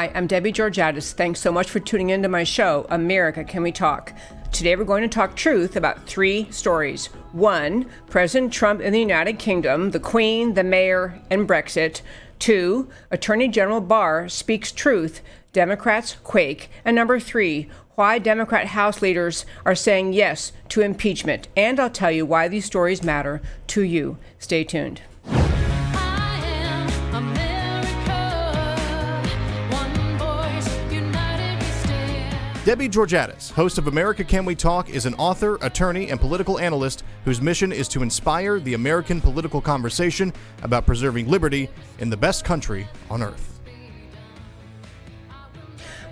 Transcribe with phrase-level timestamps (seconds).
[0.00, 1.12] Hi, I'm Debbie Georgatos.
[1.12, 4.14] Thanks so much for tuning into my show, America Can We Talk?
[4.50, 7.08] Today we're going to talk truth about three stories.
[7.32, 12.00] One, President Trump in the United Kingdom, the Queen, the Mayor, and Brexit.
[12.38, 15.20] Two, Attorney General Barr speaks truth,
[15.52, 16.70] Democrats quake.
[16.82, 21.48] And number three, why Democrat House leaders are saying yes to impeachment.
[21.58, 24.16] And I'll tell you why these stories matter to you.
[24.38, 25.02] Stay tuned.
[32.62, 37.04] Debbie Georgatos, host of America Can We Talk, is an author, attorney, and political analyst
[37.24, 40.30] whose mission is to inspire the American political conversation
[40.62, 43.59] about preserving liberty in the best country on earth.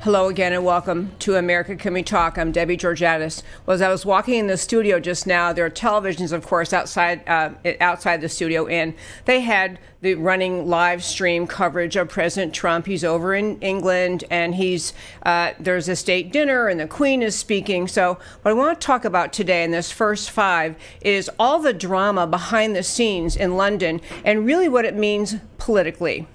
[0.03, 2.39] Hello again and welcome to America Can We Talk.
[2.39, 3.43] I'm Debbie Georgatos.
[3.67, 6.73] Well, as I was walking in the studio just now, there are televisions, of course,
[6.73, 7.51] outside uh,
[7.81, 12.87] outside the studio, and they had the running live stream coverage of President Trump.
[12.87, 14.93] He's over in England, and he's
[15.25, 17.89] uh, there's a state dinner, and the Queen is speaking.
[17.89, 21.75] So, what I want to talk about today in this first five is all the
[21.75, 26.29] drama behind the scenes in London, and really what it means politically.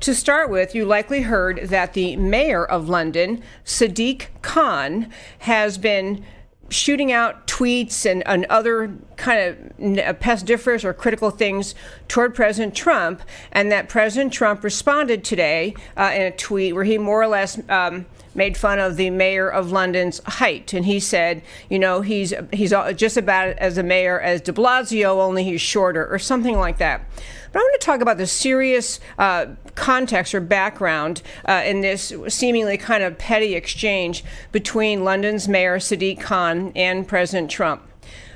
[0.00, 6.24] To start with, you likely heard that the mayor of London, Sadiq Khan, has been
[6.68, 9.40] shooting out tweets and, and other kind
[9.98, 11.74] of pestiferous or critical things
[12.08, 16.98] toward President Trump, and that President Trump responded today uh, in a tweet where he
[16.98, 21.40] more or less um, made fun of the mayor of London's height, and he said,
[21.70, 26.06] you know, he's he's just about as a mayor as De Blasio, only he's shorter,
[26.12, 27.00] or something like that.
[27.52, 32.12] But I want to talk about the serious uh, context or background uh, in this
[32.28, 37.82] seemingly kind of petty exchange between London's Mayor Sadiq Khan and President Trump.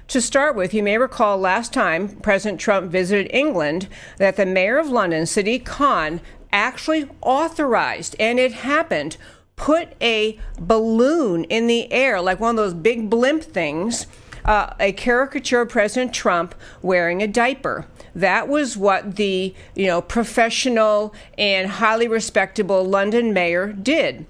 [0.09, 4.79] To start with, you may recall last time President Trump visited England that the mayor
[4.79, 6.21] of London, Sadiq Khan,
[6.53, 9.17] actually authorized, and it happened,
[9.55, 14.09] put a balloon in the air, like one of those big blimp things,
[14.45, 17.87] uh, a caricature of President Trump wearing a diaper.
[18.15, 24.27] That was what the you know professional and highly respectable London mayor did.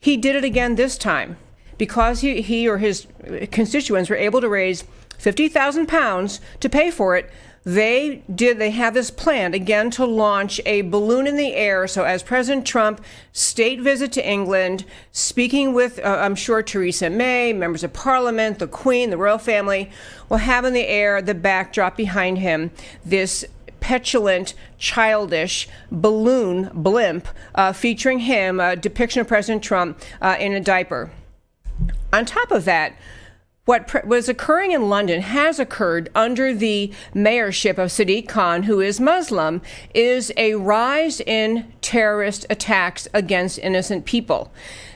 [0.00, 1.36] He did it again this time
[1.76, 3.06] because he, he or his
[3.50, 4.84] constituents were able to raise
[5.18, 7.30] 50,000 pounds to pay for it
[7.64, 12.04] they did they have this plan again to launch a balloon in the air so
[12.04, 13.00] as president trump
[13.32, 18.66] state visit to england speaking with uh, i'm sure theresa may members of parliament the
[18.66, 19.90] queen the royal family
[20.28, 22.70] will have in the air the backdrop behind him
[23.04, 23.44] this
[23.80, 30.60] petulant, childish balloon blimp uh, featuring him, a depiction of President Trump uh, in a
[30.60, 31.10] diaper.
[32.12, 32.94] On top of that,
[33.68, 38.98] what was occurring in London has occurred under the mayorship of Sadiq Khan, who is
[38.98, 39.60] Muslim,
[39.92, 44.50] is a rise in terrorist attacks against innocent people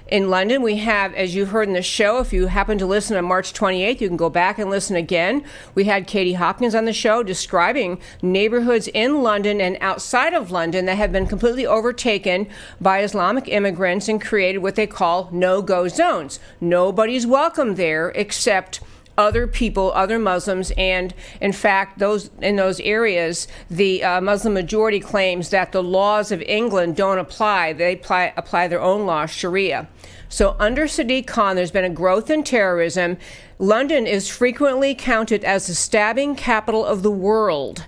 [0.09, 0.63] in London.
[0.63, 3.53] We have, as you heard in the show, if you happen to listen on March
[3.53, 5.45] 28th, you can go back and listen again.
[5.75, 10.87] We had Katie Hopkins on the show describing neighborhoods in London and outside of London
[10.87, 12.49] that have been completely overtaken
[12.81, 16.39] by Islamic immigrants and created what they call no go zones.
[16.61, 18.81] Nobody's welcome there except
[19.17, 25.01] other people, other Muslims, and in fact, those in those areas, the uh, Muslim majority
[25.01, 27.73] claims that the laws of England don't apply.
[27.73, 29.89] They apply, apply their own law, Sharia.
[30.29, 33.19] So under Sadiq Khan, there's been a growth in terrorism.
[33.59, 37.87] London is frequently counted as the stabbing capital of the world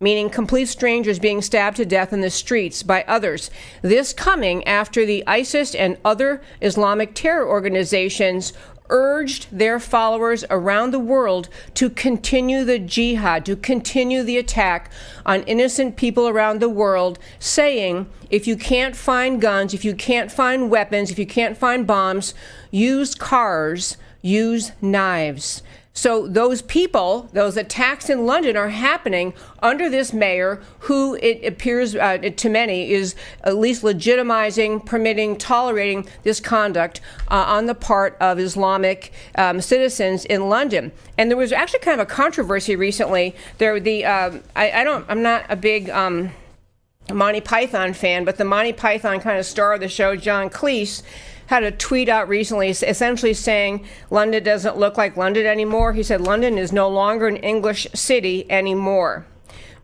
[0.00, 3.50] meaning complete strangers being stabbed to death in the streets by others.
[3.80, 8.52] This coming after the ISIS and other Islamic terror organizations
[8.94, 14.88] urged their followers around the world to continue the jihad, to continue the attack
[15.26, 20.30] on innocent people around the world, saying, if you can't find guns, if you can't
[20.30, 22.34] find weapons, if you can't find bombs,
[22.70, 25.60] use cars, use knives.
[25.96, 29.32] So those people, those attacks in London are happening
[29.62, 33.14] under this mayor who it appears uh, to many is
[33.44, 40.24] at least legitimizing, permitting, tolerating this conduct uh, on the part of Islamic um, citizens
[40.24, 40.90] in London.
[41.16, 43.36] And there was actually kind of a controversy recently.
[43.58, 46.32] There, the um, I, I, don't, I'm not a big um,
[47.12, 51.04] Monty Python fan, but the Monty Python kind of star of the show, John Cleese
[51.46, 55.92] had a tweet out recently essentially saying London doesn't look like London anymore.
[55.92, 59.26] He said London is no longer an English city anymore.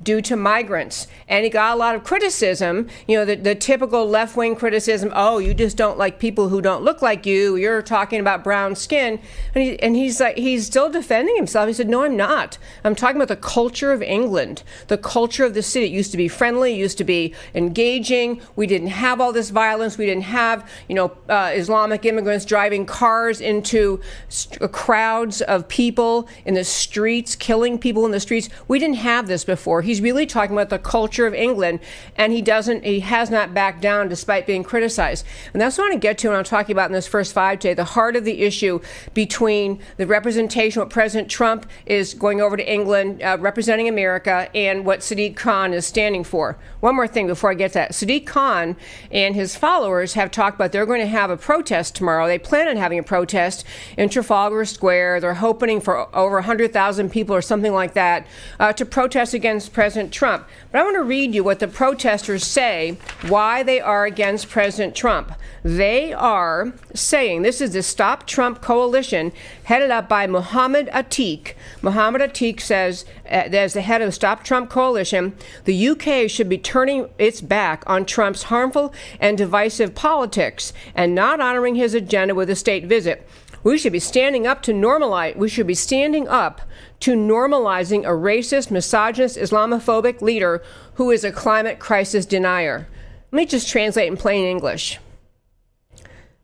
[0.02, 1.06] Due to migrants.
[1.28, 5.10] And he got a lot of criticism, you know, the, the typical left wing criticism
[5.14, 7.56] oh, you just don't like people who don't look like you.
[7.56, 9.20] You're talking about brown skin.
[9.54, 11.68] And, he, and he's like, he's still defending himself.
[11.68, 12.58] He said, no, I'm not.
[12.84, 15.86] I'm talking about the culture of England, the culture of the city.
[15.86, 18.40] It used to be friendly, used to be engaging.
[18.56, 19.98] We didn't have all this violence.
[19.98, 26.28] We didn't have, you know, uh, Islamic immigrants driving cars into st- crowds of people
[26.44, 28.48] in the streets, killing people in the streets.
[28.68, 29.82] We didn't have this before.
[29.90, 31.80] He's really talking about the culture of England,
[32.14, 35.26] and he doesn't, he has not backed down despite being criticized.
[35.52, 37.32] And that's what I want to get to when I'm talking about in this first
[37.32, 38.78] five day, the heart of the issue
[39.14, 44.86] between the representation, what President Trump is going over to England, uh, representing America, and
[44.86, 46.56] what Sadiq Khan is standing for.
[46.78, 47.90] One more thing before I get to that.
[47.90, 48.76] Sadiq Khan
[49.10, 52.28] and his followers have talked about they're going to have a protest tomorrow.
[52.28, 53.64] They plan on having a protest
[53.96, 55.18] in Trafalgar Square.
[55.18, 58.24] They're hoping for over 100,000 people or something like that
[58.60, 60.46] uh, to protest against President Trump.
[60.70, 62.98] But I want to read you what the protesters say
[63.28, 65.32] why they are against President Trump.
[65.62, 69.32] They are saying this is the Stop Trump coalition
[69.64, 71.54] headed up by Mohammed Atiq.
[71.80, 75.34] Mohammed Atiq says, uh, as the head of the Stop Trump coalition,
[75.64, 81.40] the UK should be turning its back on Trump's harmful and divisive politics and not
[81.40, 83.26] honoring his agenda with a state visit.
[83.62, 85.36] We should be standing up to normalize.
[85.36, 86.62] We should be standing up
[87.00, 90.62] to normalizing a racist, misogynist, Islamophobic leader
[90.94, 92.88] who is a climate crisis denier.
[93.32, 94.98] Let me just translate in plain English.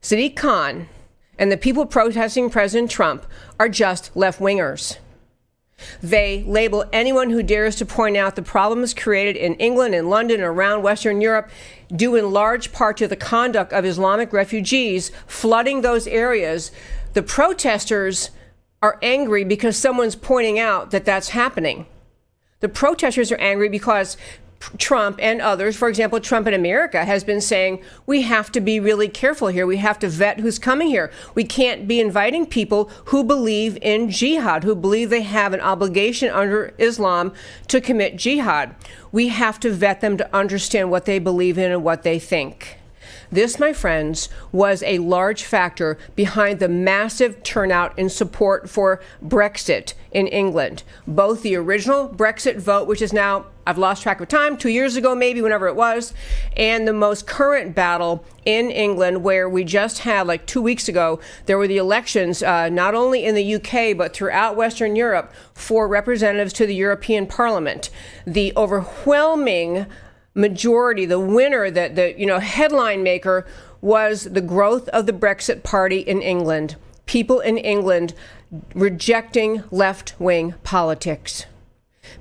[0.02, 0.88] Sadiq Khan
[1.38, 3.26] and the people protesting President Trump
[3.58, 4.98] are just left wingers.
[6.02, 10.36] They label anyone who dares to point out the problems created in England and London
[10.36, 11.50] and around Western Europe
[11.94, 16.70] due in large part to the conduct of Islamic refugees flooding those areas.
[17.16, 18.28] The protesters
[18.82, 21.86] are angry because someone's pointing out that that's happening.
[22.60, 24.18] The protesters are angry because
[24.76, 28.78] Trump and others, for example, Trump in America has been saying we have to be
[28.78, 29.66] really careful here.
[29.66, 31.10] We have to vet who's coming here.
[31.34, 36.28] We can't be inviting people who believe in jihad, who believe they have an obligation
[36.28, 37.32] under Islam
[37.68, 38.74] to commit jihad.
[39.10, 42.76] We have to vet them to understand what they believe in and what they think.
[43.30, 49.94] This, my friends, was a large factor behind the massive turnout in support for Brexit
[50.12, 50.82] in England.
[51.06, 54.96] Both the original Brexit vote, which is now, I've lost track of time, two years
[54.96, 56.14] ago, maybe, whenever it was,
[56.56, 61.18] and the most current battle in England, where we just had, like two weeks ago,
[61.46, 65.88] there were the elections, uh, not only in the UK, but throughout Western Europe, for
[65.88, 67.90] representatives to the European Parliament.
[68.24, 69.86] The overwhelming
[70.36, 73.46] majority, the winner, the, the you know headline maker
[73.80, 76.76] was the growth of the Brexit Party in England.
[77.06, 78.14] People in England
[78.74, 81.46] rejecting left-wing politics.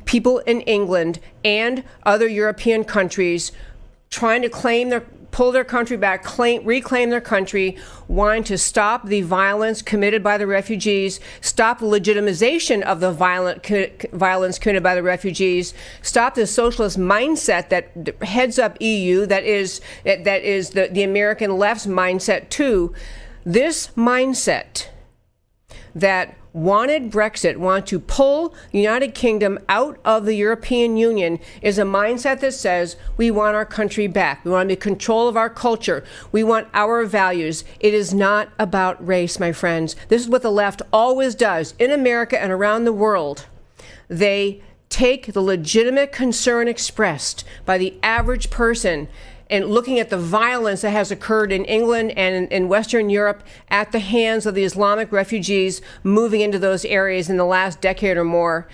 [0.05, 3.51] People in England and other European countries
[4.09, 7.75] trying to claim their pull their country back, claim, reclaim their country,
[8.07, 13.61] wanting to stop the violence committed by the refugees, stop the legitimization of the violent
[13.61, 19.43] co- violence committed by the refugees, stop the socialist mindset that heads up EU, that
[19.43, 22.93] is that is the, the American left's mindset too.
[23.43, 24.87] This mindset
[25.93, 31.83] that wanted Brexit, want to pull United Kingdom out of the European Union, is a
[31.83, 34.43] mindset that says we want our country back.
[34.45, 36.05] We want to be control of our culture.
[36.31, 37.65] We want our values.
[37.81, 39.97] It is not about race, my friends.
[40.07, 43.47] This is what the left always does in America and around the world.
[44.07, 49.09] They take the legitimate concern expressed by the average person
[49.49, 53.91] and looking at the violence that has occurred in England and in, Western Europe at
[53.91, 58.23] the hands of the Islamic refugees moving into those areas in the last decade or
[58.23, 58.67] more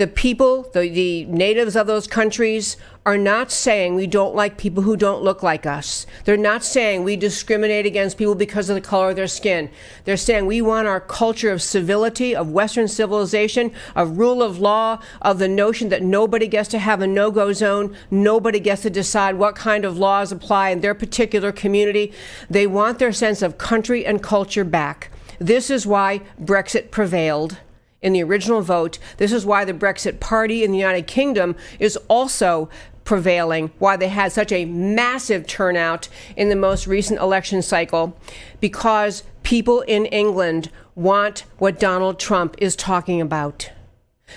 [0.00, 4.82] the people, the, the natives of those countries, are not saying we don't like people
[4.82, 6.06] who don't look like us.
[6.24, 9.70] They're not saying we discriminate against people because of the color of their skin.
[10.06, 15.00] They're saying we want our culture of civility, of Western civilization, of rule of law,
[15.20, 18.90] of the notion that nobody gets to have a no go zone, nobody gets to
[18.90, 22.10] decide what kind of laws apply in their particular community.
[22.48, 25.10] They want their sense of country and culture back.
[25.38, 27.58] This is why Brexit prevailed
[28.02, 28.98] in the original vote.
[29.18, 32.68] This is why the Brexit Party in the United Kingdom is also
[33.04, 38.16] prevailing, why they had such a massive turnout in the most recent election cycle,
[38.60, 43.70] because people in England want what Donald Trump is talking about.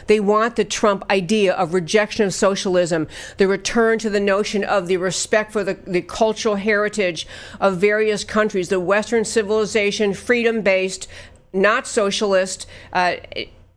[0.08, 4.88] They want the Trump idea of rejection of socialism, the return to the notion of
[4.88, 7.28] the respect for the, the cultural heritage
[7.60, 11.08] of various countries, the Western civilization, freedom based,
[11.54, 13.16] not socialist uh,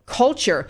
[0.06, 0.66] culture.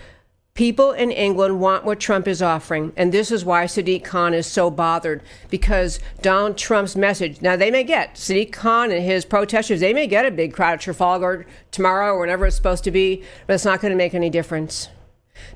[0.55, 4.47] People in England want what Trump is offering, and this is why Sadiq Khan is
[4.47, 7.43] so bothered because Donald Trump's message.
[7.43, 10.75] Now, they may get Sadiq Khan and his protesters, they may get a big crowd
[10.75, 14.15] at Trafalgar tomorrow or whenever it's supposed to be, but it's not going to make
[14.15, 14.89] any difference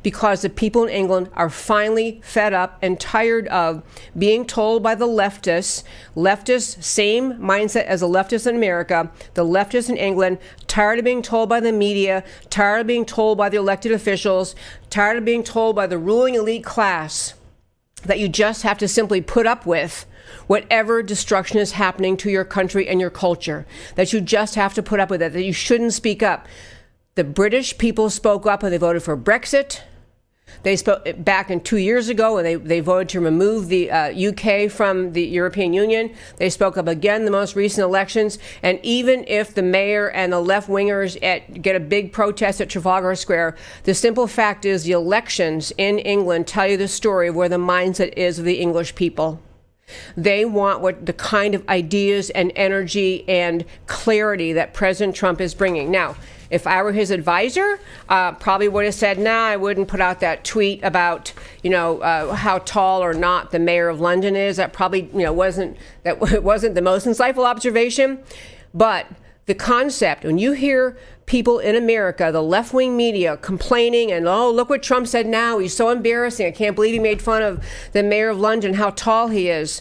[0.03, 3.83] because the people in England are finally fed up and tired of
[4.17, 5.83] being told by the leftists,
[6.17, 11.23] leftists, same mindset as the leftists in America, the leftists in England, tired of being
[11.23, 14.55] told by the media, tired of being told by the elected officials,
[14.89, 17.35] tired of being told by the ruling elite class
[18.05, 20.07] that you just have to simply put up with
[20.47, 24.83] whatever destruction is happening to your country and your culture, that you just have to
[24.83, 26.47] put up with it, that you shouldn't speak up.
[27.21, 29.83] The British people spoke up and they voted for Brexit.
[30.63, 34.31] They spoke back in two years ago when they, they voted to remove the uh,
[34.31, 36.15] UK from the European Union.
[36.39, 38.39] They spoke up again the most recent elections.
[38.63, 41.21] And even if the mayor and the left wingers
[41.61, 46.47] get a big protest at Trafalgar Square, the simple fact is the elections in England
[46.47, 49.43] tell you the story of where the mindset is of the English people.
[50.17, 55.55] They want what the kind of ideas and energy and clarity that President Trump is
[55.55, 55.91] bringing.
[55.91, 56.17] Now,
[56.51, 60.21] if I were his advisor, uh, probably would have said, "Nah, I wouldn't put out
[60.21, 64.57] that tweet about you know uh, how tall or not the mayor of London is."
[64.57, 68.23] That probably you know wasn't that wasn't the most insightful observation,
[68.75, 69.07] but
[69.47, 70.97] the concept when you hear
[71.31, 75.59] people in America, the left wing media, complaining and, oh, look what Trump said now.
[75.59, 76.45] He's so embarrassing.
[76.45, 79.81] I can't believe he made fun of the mayor of London, how tall he is.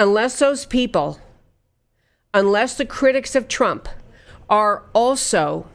[0.00, 1.20] Unless those people,
[2.32, 3.88] unless the critics of Trump
[4.50, 5.68] are also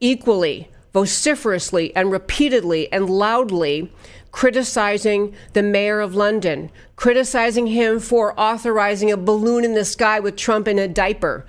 [0.00, 3.90] equally, vociferously, and repeatedly and loudly
[4.30, 10.36] criticizing the mayor of London, criticizing him for authorizing a balloon in the sky with
[10.36, 11.46] Trump in a diaper,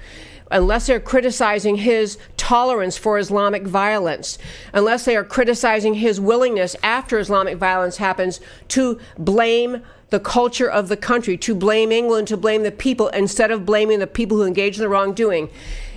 [0.52, 4.38] unless they're criticizing his tolerance for Islamic violence,
[4.74, 8.40] unless they are criticizing his willingness after Islamic violence happens
[8.70, 13.52] to blame the culture of the country, to blame England, to blame the people, instead
[13.52, 15.50] of blaming the people who engaged in the wrongdoing.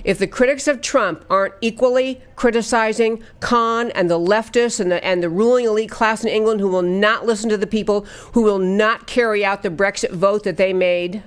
[0.03, 5.23] If the critics of Trump aren't equally criticizing Khan and the leftists and the, and
[5.23, 8.01] the ruling elite class in England who will not listen to the people,
[8.33, 11.23] who will not carry out the Brexit vote that they made,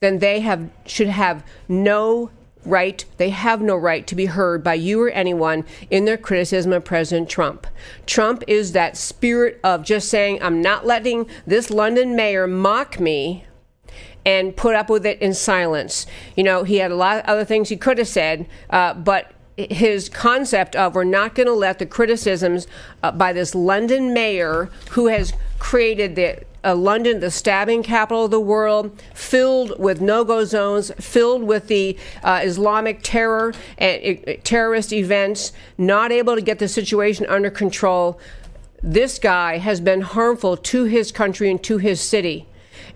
[0.00, 2.30] then they have should have no
[2.64, 6.72] right, they have no right to be heard by you or anyone in their criticism
[6.72, 7.66] of President Trump.
[8.06, 13.44] Trump is that spirit of just saying, I'm not letting this London mayor mock me
[14.24, 16.06] and put up with it in silence.
[16.36, 19.32] You know, he had a lot of other things he could have said, uh, but
[19.56, 22.66] his concept of we're not going to let the criticisms
[23.02, 28.30] uh, by this London mayor who has created the uh, London, the stabbing capital of
[28.30, 34.92] the world, filled with no-go zones, filled with the uh, Islamic terror and uh, terrorist
[34.92, 38.20] events, not able to get the situation under control.
[38.82, 42.46] This guy has been harmful to his country and to his city.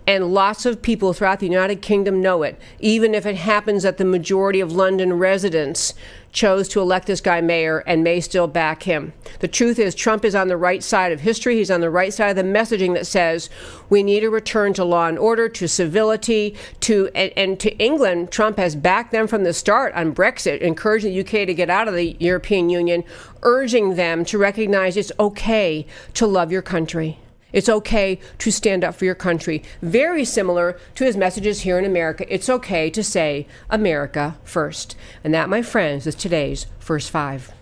[0.07, 3.97] And lots of people throughout the United Kingdom know it, even if it happens that
[3.97, 5.95] the majority of London residents
[6.31, 9.13] chose to elect this guy mayor and may still back him.
[9.39, 11.55] The truth is, Trump is on the right side of history.
[11.55, 13.49] He's on the right side of the messaging that says
[13.89, 18.31] we need a return to law and order, to civility, to and, and to England.
[18.31, 21.87] Trump has backed them from the start on Brexit, encouraging the UK to get out
[21.87, 23.03] of the European Union,
[23.41, 27.17] urging them to recognize it's okay to love your country.
[27.55, 29.63] It's okay to stand up for your country.
[29.81, 32.25] Very similar to his messages here in America.
[32.27, 34.97] It's okay to say America first.
[35.23, 37.53] And that, my friends, is today's first five.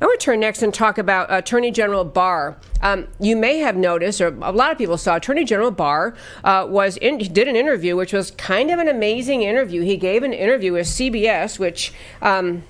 [0.00, 2.56] I want to turn next and talk about Attorney General Barr.
[2.82, 6.66] Um, you may have noticed, or a lot of people saw, Attorney General Barr uh,
[6.68, 9.82] was in, did an interview, which was kind of an amazing interview.
[9.82, 12.64] He gave an interview with CBS, which um,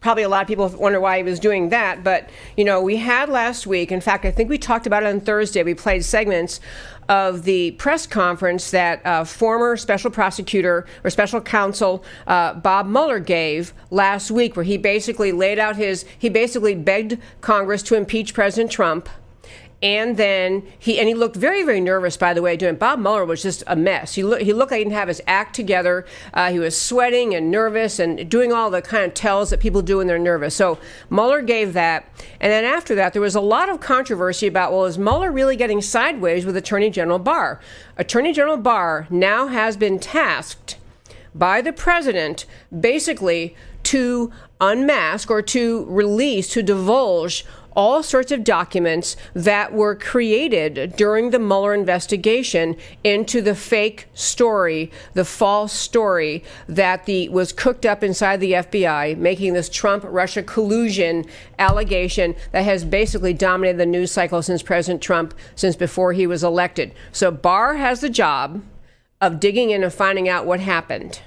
[0.00, 2.04] probably a lot of people wonder why he was doing that.
[2.04, 5.06] But, you know, we had last week, in fact, I think we talked about it
[5.06, 5.62] on Thursday.
[5.62, 6.60] We played segments
[7.08, 13.18] of the press conference that uh, former special prosecutor or special counsel uh, Bob Mueller
[13.18, 18.34] gave last week, where he basically laid out his, he basically begged Congress to impeach
[18.34, 19.08] President Trump
[19.80, 23.24] and then he and he looked very very nervous by the way doing bob mueller
[23.24, 24.14] was just a mess.
[24.14, 26.04] He, looked he looked like he didn't have his act together.
[26.34, 29.82] Uh, he was sweating and nervous and doing all the kind of tells that people
[29.82, 30.54] do when they're nervous.
[30.54, 30.78] So
[31.10, 32.10] mueller gave that.
[32.40, 35.56] And then after that there was a lot of controversy about well is mueller really
[35.56, 37.60] getting sideways with attorney general barr?
[37.96, 40.76] Attorney general barr now has been tasked
[41.34, 42.46] by the president
[42.78, 43.54] basically
[43.84, 47.44] to unmask or to release to divulge
[47.78, 54.90] all sorts of documents that were created during the Mueller investigation into the fake story,
[55.14, 60.42] the false story that the was cooked up inside the FBI, making this Trump Russia
[60.42, 61.24] collusion
[61.60, 66.42] allegation that has basically dominated the news cycle since President Trump, since before he was
[66.42, 66.92] elected.
[67.12, 68.60] So Barr has the job
[69.20, 71.20] of digging in and finding out what happened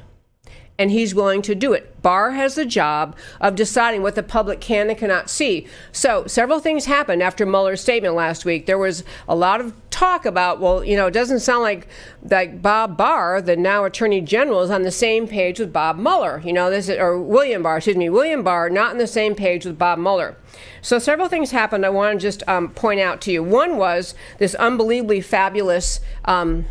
[0.81, 2.01] and he's willing to do it.
[2.01, 5.67] Barr has the job of deciding what the public can and cannot see.
[5.91, 8.65] So, several things happened after Mueller's statement last week.
[8.65, 11.87] There was a lot of talk about, well, you know, it doesn't sound like
[12.23, 16.41] like Bob Barr, the now Attorney General, is on the same page with Bob Mueller.
[16.43, 19.35] You know, this is, or William Barr, excuse me, William Barr, not on the same
[19.35, 20.35] page with Bob Mueller.
[20.81, 21.85] So, several things happened.
[21.85, 23.43] I want to just um, point out to you.
[23.43, 25.99] One was this unbelievably fabulous.
[26.25, 26.65] Um,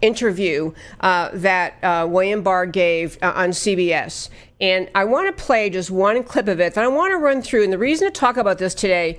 [0.00, 4.28] interview uh, that uh, William Barr gave uh, on CBS.
[4.60, 7.42] And I want to play just one clip of it that I want to run
[7.42, 7.64] through.
[7.64, 9.18] And the reason to talk about this today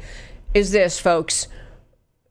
[0.54, 1.48] is this, folks.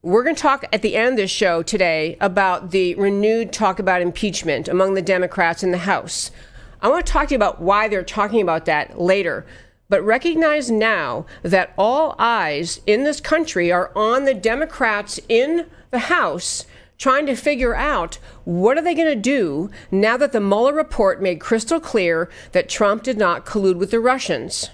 [0.03, 3.79] We're going to talk at the end of this show today about the renewed talk
[3.79, 6.31] about impeachment among the Democrats in the House.
[6.81, 9.47] I want to talk to you about why they're talking about that later.
[9.89, 16.01] But recognize now that all eyes in this country are on the Democrats in the
[16.01, 16.67] House
[16.99, 21.21] trying to figure out what are they going to do now that the Mueller report
[21.21, 24.71] made crystal clear that Trump did not collude with the Russians.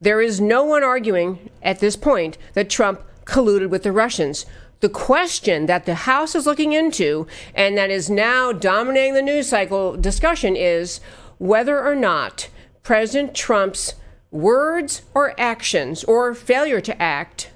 [0.00, 4.46] There is no one arguing at this point that Trump colluded with the Russians.
[4.80, 9.48] The question that the House is looking into and that is now dominating the news
[9.48, 11.00] cycle discussion is
[11.38, 12.48] whether or not
[12.82, 13.94] President Trump's
[14.30, 17.50] words or actions or failure to act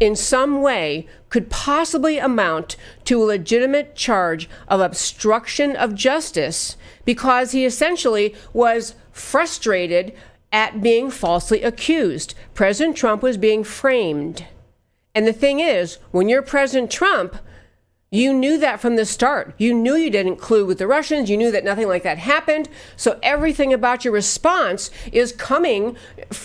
[0.00, 7.52] in some way could possibly amount to a legitimate charge of obstruction of justice because
[7.52, 10.12] he essentially was frustrated
[10.50, 12.34] at being falsely accused.
[12.54, 14.46] President Trump was being framed.
[15.14, 17.36] And the thing is, when you're President Trump,
[18.12, 19.54] you knew that from the start.
[19.56, 21.30] You knew you didn't collude with the Russians.
[21.30, 22.68] You knew that nothing like that happened.
[22.96, 25.96] So everything about your response is coming,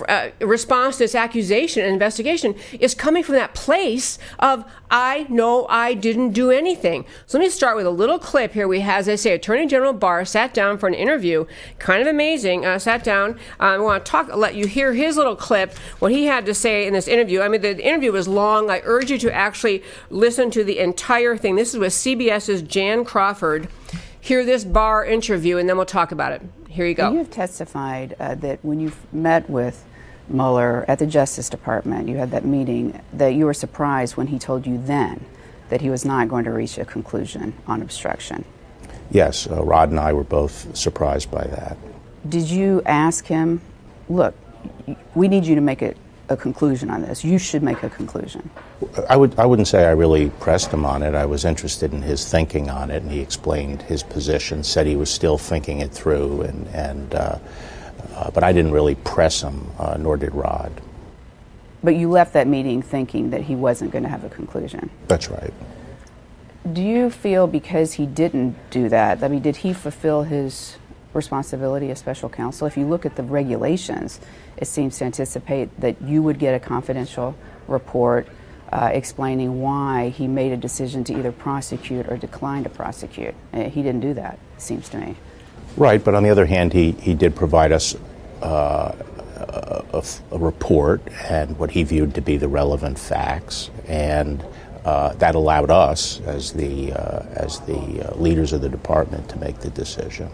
[0.07, 5.65] uh, response to this accusation and investigation is coming from that place of, I know
[5.67, 7.03] I didn't do anything.
[7.25, 8.67] So let me start with a little clip here.
[8.67, 11.45] We have, as I say, Attorney General Barr sat down for an interview.
[11.79, 12.63] Kind of amazing.
[12.63, 13.39] Uh, sat down.
[13.59, 16.53] Uh, I want to talk, let you hear his little clip, what he had to
[16.53, 17.41] say in this interview.
[17.41, 18.69] I mean, the interview was long.
[18.69, 21.54] I urge you to actually listen to the entire thing.
[21.55, 23.67] This is with CBS's Jan Crawford.
[24.19, 26.41] Hear this Barr interview, and then we'll talk about it.
[26.67, 27.11] Here you go.
[27.11, 29.85] You have testified uh, that when you met with
[30.27, 34.39] Mueller at the Justice Department, you had that meeting, that you were surprised when he
[34.39, 35.23] told you then
[35.69, 38.43] that he was not going to reach a conclusion on obstruction.
[39.11, 41.77] Yes, uh, Rod and I were both surprised by that.
[42.27, 43.61] Did you ask him,
[44.09, 44.35] look,
[45.13, 45.97] we need you to make it
[46.29, 47.23] a conclusion on this.
[47.23, 48.49] You should make a conclusion.
[49.09, 51.15] I would I wouldn't say I really pressed him on it.
[51.15, 54.63] I was interested in his thinking on it, and he explained his position.
[54.63, 57.37] Said he was still thinking it through, and and uh,
[58.15, 60.71] uh, but I didn't really press him, uh, nor did Rod.
[61.83, 64.89] But you left that meeting thinking that he wasn't going to have a conclusion.
[65.07, 65.53] That's right.
[66.73, 69.23] Do you feel because he didn't do that?
[69.23, 70.77] I mean, did he fulfill his
[71.13, 72.65] responsibility as special counsel?
[72.65, 74.19] If you look at the regulations
[74.57, 77.35] it seems to anticipate that you would get a confidential
[77.67, 78.27] report
[78.71, 83.35] uh, explaining why he made a decision to either prosecute or decline to prosecute.
[83.53, 85.15] Uh, he didn't do that, it seems to me.
[85.77, 87.95] Right, but on the other hand, he, he did provide us
[88.41, 88.95] uh,
[89.93, 94.43] a, a, report and what he viewed to be the relevant facts, and
[94.85, 99.37] uh, that allowed us, as the, uh, as the uh, leaders of the department, to
[99.37, 100.29] make the decision.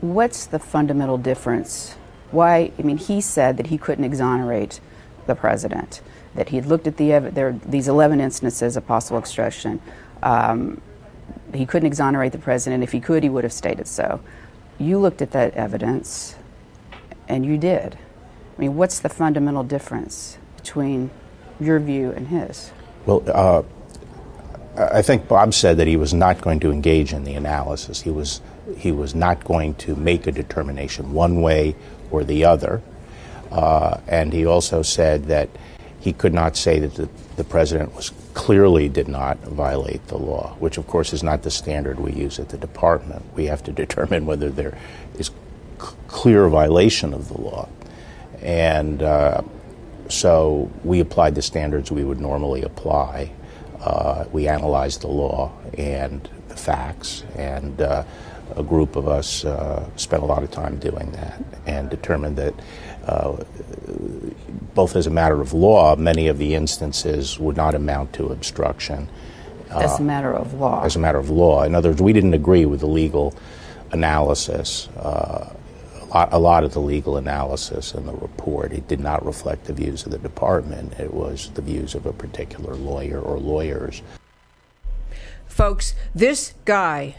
[0.00, 1.94] What's the fundamental difference
[2.30, 4.80] why, I mean, he said that he couldn't exonerate
[5.26, 6.00] the president,
[6.34, 9.80] that he had looked at the there these 11 instances of possible obstruction.
[10.22, 10.80] Um,
[11.54, 12.82] he couldn't exonerate the president.
[12.82, 14.20] If he could, he would have stated so.
[14.78, 16.36] You looked at that evidence,
[17.28, 17.96] and you did.
[18.56, 21.10] I mean, what's the fundamental difference between
[21.60, 22.72] your view and his?
[23.06, 23.62] Well, uh,
[24.76, 28.00] I think Bob said that he was not going to engage in the analysis.
[28.00, 28.40] He was
[28.78, 31.76] he was not going to make a determination one way
[32.14, 32.80] or the other.
[33.50, 35.48] Uh, and he also said that
[36.00, 40.54] he could not say that the, the, president was clearly did not violate the law,
[40.58, 43.22] which of course is not the standard we use at the department.
[43.34, 44.76] We have to determine whether there
[45.18, 45.30] is
[46.08, 47.68] clear violation of the law.
[48.42, 49.42] And uh,
[50.08, 53.32] so we applied the standards we would normally apply.
[53.80, 57.24] Uh, we analyzed the law, and the facts.
[57.34, 58.04] And uh,
[58.56, 62.54] a group of us uh, spent a lot of time doing that and determined that.
[63.06, 63.44] Uh,
[64.74, 69.08] both as a matter of law, many of the instances would not amount to obstruction.
[69.70, 70.84] As a matter of law.
[70.84, 71.62] As a matter of law.
[71.64, 73.34] In other words, we didn't agree with the legal
[73.92, 74.88] analysis.
[74.96, 75.52] Uh,
[76.00, 79.64] a, lot, a lot of the legal analysis in the report, it did not reflect
[79.64, 80.92] the views of the department.
[80.98, 84.02] It was the views of a particular lawyer or lawyers.
[85.46, 87.16] Folks, this guy,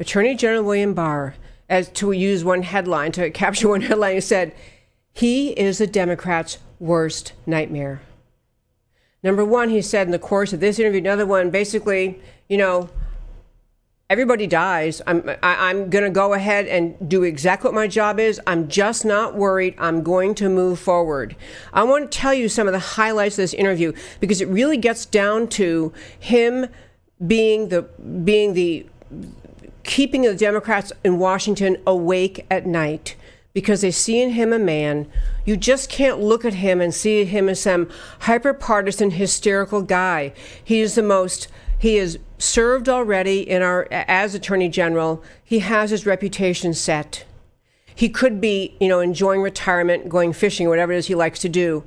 [0.00, 1.34] Attorney General William Barr,
[1.68, 4.54] as to use one headline, to capture one headline, he said,
[5.12, 8.00] he is the Democrats' worst nightmare.
[9.22, 12.88] Number one, he said in the course of this interview, another one, basically, you know,
[14.08, 15.02] everybody dies.
[15.06, 18.18] I'm, I, am i am going to go ahead and do exactly what my job
[18.18, 18.40] is.
[18.46, 19.74] I'm just not worried.
[19.76, 21.36] I'm going to move forward.
[21.74, 24.78] I want to tell you some of the highlights of this interview because it really
[24.78, 26.68] gets down to him
[27.26, 28.86] being the being the
[29.90, 33.16] keeping the Democrats in Washington awake at night
[33.52, 35.10] because they see in him a man.
[35.44, 37.88] You just can't look at him and see him as some
[38.20, 40.32] hyper partisan, hysterical guy.
[40.62, 45.24] He is the most, he has served already in our, as Attorney General.
[45.42, 47.24] He has his reputation set.
[47.92, 51.48] He could be, you know, enjoying retirement, going fishing, whatever it is he likes to
[51.48, 51.82] do.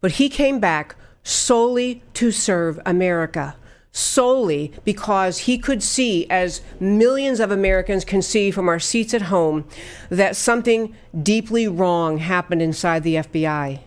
[0.00, 0.94] But he came back
[1.24, 3.56] solely to serve America
[3.98, 9.22] solely because he could see, as millions of Americans can see from our seats at
[9.22, 9.64] home,
[10.08, 13.80] that something deeply wrong happened inside the FBI.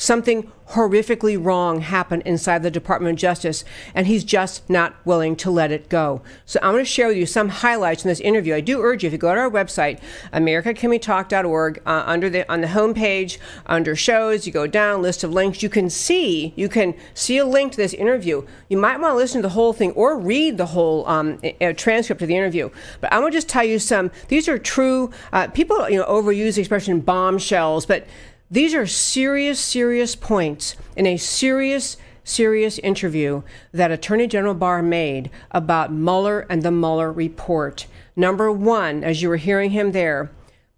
[0.00, 3.64] Something horrifically wrong happened inside the Department of Justice,
[3.96, 6.22] and he's just not willing to let it go.
[6.46, 8.54] So I'm going to share with you some highlights in this interview.
[8.54, 10.00] I do urge you, if you go to our website,
[10.32, 15.64] americacanwetalk.org, uh, under the on the homepage, under shows, you go down, list of links,
[15.64, 18.46] you can see you can see a link to this interview.
[18.68, 21.40] You might want to listen to the whole thing or read the whole um,
[21.76, 22.70] transcript of the interview.
[23.00, 24.12] But I'm going to just tell you some.
[24.28, 25.10] These are true.
[25.32, 28.06] Uh, people, you know, overuse the expression bombshells, but
[28.50, 35.30] these are serious, serious points in a serious, serious interview that Attorney General Barr made
[35.50, 37.86] about Mueller and the Mueller report.
[38.16, 40.30] Number one, as you were hearing him there,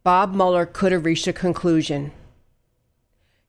[0.02, 2.12] Bob Mueller could have reached a conclusion.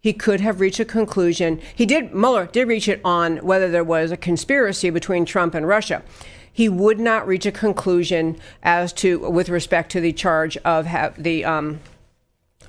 [0.01, 1.62] He could have reached a conclusion.
[1.75, 5.67] He did, Mueller did reach it on whether there was a conspiracy between Trump and
[5.67, 6.03] Russia.
[6.51, 11.45] He would not reach a conclusion as to, with respect to the charge of the,
[11.45, 11.79] um,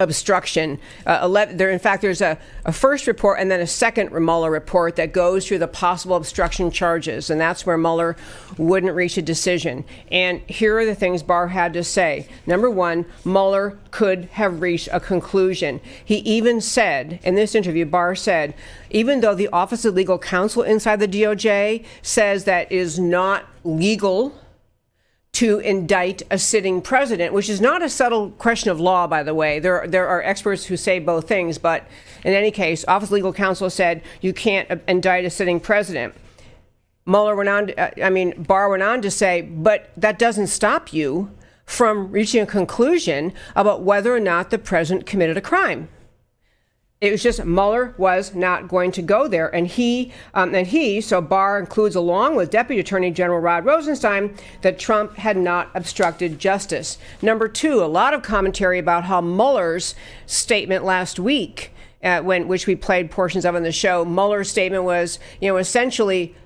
[0.02, 0.78] obstruction.
[1.06, 4.50] Uh, 11, there, in fact, there's a, a, first report and then a second Mueller
[4.50, 8.16] report that goes through the possible obstruction charges, and that's where Mueller
[8.58, 9.84] wouldn't reach a decision.
[10.10, 12.28] And here are the things Barr had to say.
[12.46, 15.80] Number one, Mueller could have reached a conclusion.
[16.04, 18.54] He even said, in this interview, Barr said,
[18.90, 24.34] even though the Office of Legal Counsel inside the DOJ says that is not legal
[25.32, 29.34] to indict a sitting president, which is not a subtle question of law, by the
[29.34, 29.58] way.
[29.58, 31.86] There, there are experts who say both things, but
[32.22, 36.14] in any case, Office of Legal Counsel said you can't indict a sitting president.
[37.06, 40.48] Mueller went on, to, uh, I mean, Barr went on to say, but that doesn't
[40.48, 41.30] stop you
[41.64, 45.88] from reaching a conclusion about whether or not the president committed a crime.
[47.02, 51.00] It was just Mueller was not going to go there, and he um, and he
[51.00, 56.38] so Barr includes along with Deputy Attorney General Rod Rosenstein that Trump had not obstructed
[56.38, 56.98] justice.
[57.20, 61.72] Number two, a lot of commentary about how Mueller's statement last week,
[62.04, 65.56] uh, when which we played portions of in the show, Mueller's statement was you know
[65.56, 66.36] essentially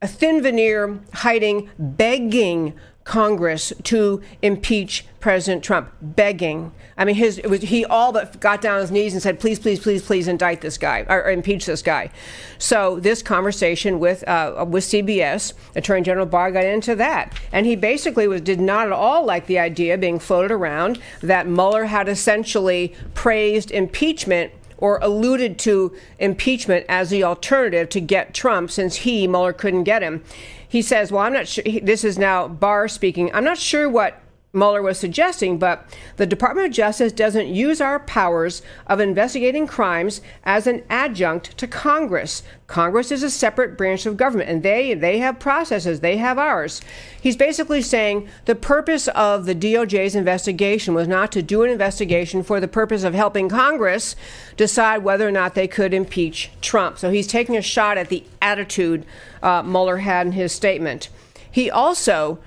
[0.00, 2.74] a thin veneer hiding, begging
[3.08, 6.72] Congress to impeach President Trump, begging.
[6.98, 9.58] I mean, his was, he all but got down on his knees and said, "Please,
[9.58, 12.10] please, please, please indict this guy or, or impeach this guy."
[12.58, 17.76] So this conversation with uh, with CBS, Attorney General Barr got into that, and he
[17.76, 22.10] basically was did not at all like the idea being floated around that Mueller had
[22.10, 29.26] essentially praised impeachment or alluded to impeachment as the alternative to get Trump since he,
[29.26, 30.22] Mueller, couldn't get him.
[30.68, 31.64] He says, Well, I'm not sure.
[31.82, 33.32] This is now Barr speaking.
[33.34, 34.20] I'm not sure what
[34.54, 35.84] Mueller was suggesting, but
[36.16, 41.66] the Department of Justice doesn't use our powers of investigating crimes as an adjunct to
[41.66, 42.42] Congress.
[42.66, 46.80] Congress is a separate branch of government, and they they have processes, they have ours.
[47.20, 52.42] He's basically saying the purpose of the DOJ's investigation was not to do an investigation
[52.42, 54.16] for the purpose of helping Congress
[54.56, 56.96] decide whether or not they could impeach Trump.
[56.98, 59.04] So he's taking a shot at the attitude
[59.42, 61.10] uh, Mueller had in his statement.
[61.50, 62.38] He also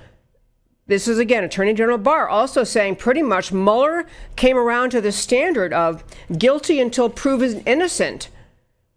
[0.86, 5.12] this is again Attorney General Barr also saying pretty much Mueller came around to the
[5.12, 6.02] standard of
[6.36, 8.28] guilty until proven innocent,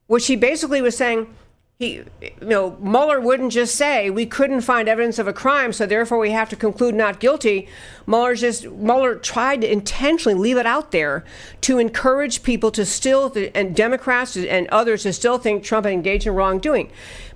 [0.08, 1.34] which he basically was saying
[1.78, 5.86] he, you know, Mueller wouldn't just say we couldn't find evidence of a crime, so
[5.86, 7.68] therefore we have to conclude not guilty.
[8.08, 11.26] Mueller just Mueller tried to intentionally leave it out there
[11.62, 16.34] to encourage people to still and Democrats and others to still think Trump engaged in
[16.34, 16.90] wrongdoing.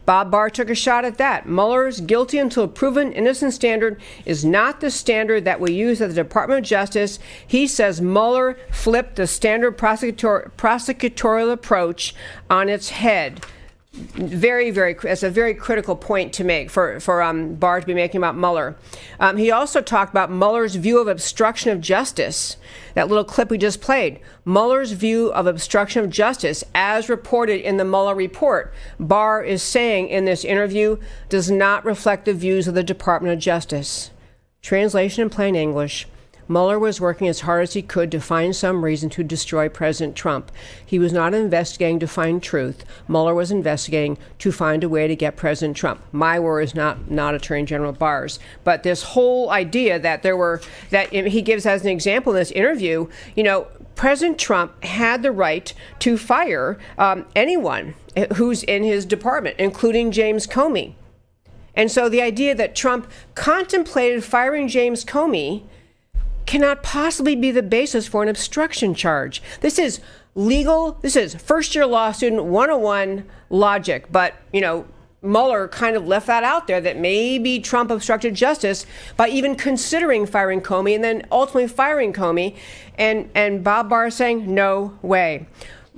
[0.05, 1.45] Bob Barr took a shot at that.
[1.45, 6.15] Mueller's guilty until proven innocent standard is not the standard that we use at the
[6.15, 7.19] Department of Justice.
[7.45, 12.15] He says Mueller flipped the standard prosecutor, prosecutorial approach
[12.49, 13.41] on its head
[13.91, 17.93] very, very, it's a very critical point to make for, for um, Barr to be
[17.93, 18.75] making about Mueller.
[19.19, 22.57] Um, he also talked about Mueller's view of obstruction of justice.
[22.93, 24.19] That little clip we just played.
[24.45, 30.09] Mueller's view of obstruction of justice, as reported in the Mueller report, Barr is saying
[30.09, 30.97] in this interview,
[31.27, 34.11] does not reflect the views of the Department of Justice.
[34.61, 36.07] Translation in plain English.
[36.49, 40.15] Mueller was working as hard as he could to find some reason to destroy President
[40.15, 40.51] Trump.
[40.83, 42.83] He was not investigating to find truth.
[43.07, 46.01] Mueller was investigating to find a way to get President Trump.
[46.11, 48.39] My words, not not Attorney General Barr's.
[48.63, 50.59] But this whole idea that there were
[50.89, 55.31] that he gives as an example in this interview, you know, President Trump had the
[55.31, 57.93] right to fire um, anyone
[58.35, 60.95] who's in his department, including James Comey.
[61.75, 65.63] And so the idea that Trump contemplated firing James Comey
[66.49, 69.39] cannot possibly be the basis for an obstruction charge.
[69.61, 70.01] This is
[70.33, 74.87] legal, this is first year law student 101 logic, but, you know,
[75.21, 80.25] Mueller kind of left that out there that maybe Trump obstructed justice by even considering
[80.25, 82.55] firing Comey and then ultimately firing Comey.
[82.97, 85.45] And, and Bob Barr saying, no way.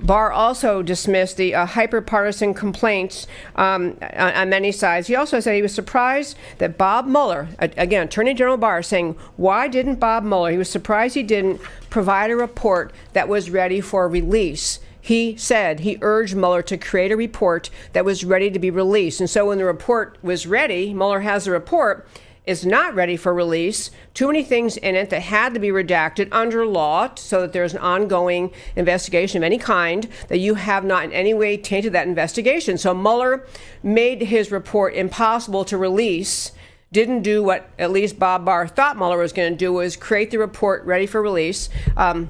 [0.02, 5.06] Barr also dismissed the uh, hyper-partisan complaints um, on, on, many sides.
[5.06, 9.68] He also said he was surprised that Bob Mueller, again, Attorney General Barr, saying, why
[9.68, 14.08] didn't Bob Mueller, he was surprised he didn't provide a report that was ready for
[14.08, 14.80] release.
[15.00, 19.20] He said he urged Mueller to create a report that was ready to be released.
[19.20, 22.06] And so when the report was ready, Mueller has a report,
[22.46, 23.90] is not ready for release.
[24.14, 27.72] Too many things in it that had to be redacted under law so that there's
[27.72, 32.08] an ongoing investigation of any kind that you have not in any way tainted that
[32.08, 32.78] investigation.
[32.78, 33.46] So Mueller
[33.82, 36.52] made his report impossible to release.
[36.90, 40.30] Didn't do what at least Bob Barr thought Mueller was going to do was create
[40.30, 41.68] the report ready for release.
[41.96, 42.28] Um,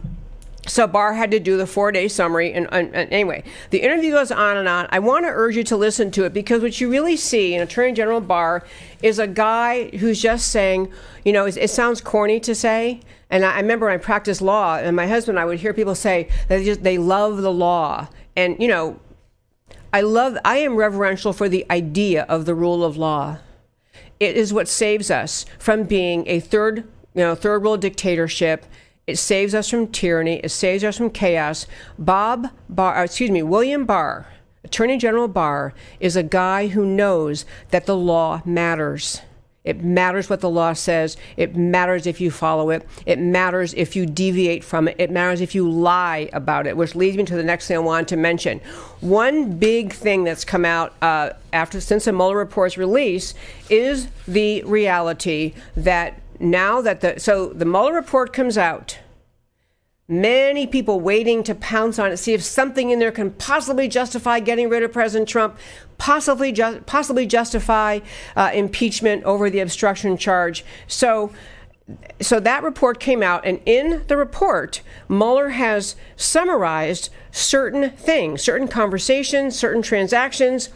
[0.66, 4.30] so Barr had to do the four-day summary, and, and, and, anyway, the interview goes
[4.30, 4.86] on and on.
[4.90, 7.62] I want to urge you to listen to it because what you really see in
[7.62, 8.62] Attorney General Barr
[9.02, 10.92] is a guy who's just saying,
[11.24, 14.40] you know, it, it sounds corny to say, and I, I, remember when I practiced
[14.40, 17.52] law, and my husband, I would hear people say that they just they love the
[17.52, 19.00] law, and you know,
[19.92, 23.38] I love, I am reverential for the idea of the rule of law.
[24.20, 28.64] It is what saves us from being a third, you know, third world dictatorship
[29.06, 30.40] it saves us from tyranny.
[30.44, 31.66] It saves us from chaos.
[31.98, 34.26] Bob Barr, uh, excuse me, William Barr,
[34.64, 39.20] Attorney General Barr, is a guy who knows that the law matters.
[39.64, 41.16] It matters what the law says.
[41.36, 42.86] It matters if you follow it.
[43.06, 44.96] It matters if you deviate from it.
[44.98, 47.80] It matters if you lie about it, which leads me to the next thing I
[47.80, 48.60] wanted to mention.
[49.00, 53.34] One big thing that's come out uh, after since the Mueller report's release
[53.70, 58.98] is the reality that now that the so the Mueller report comes out,
[60.08, 64.40] many people waiting to pounce on it, see if something in there can possibly justify
[64.40, 65.56] getting rid of President Trump,
[65.98, 68.00] possibly ju- possibly justify
[68.36, 70.64] uh, impeachment over the obstruction charge.
[70.86, 71.32] So.
[72.20, 78.68] So that report came out, and in the report, Mueller has summarized certain things, certain
[78.68, 80.70] conversations, certain transactions,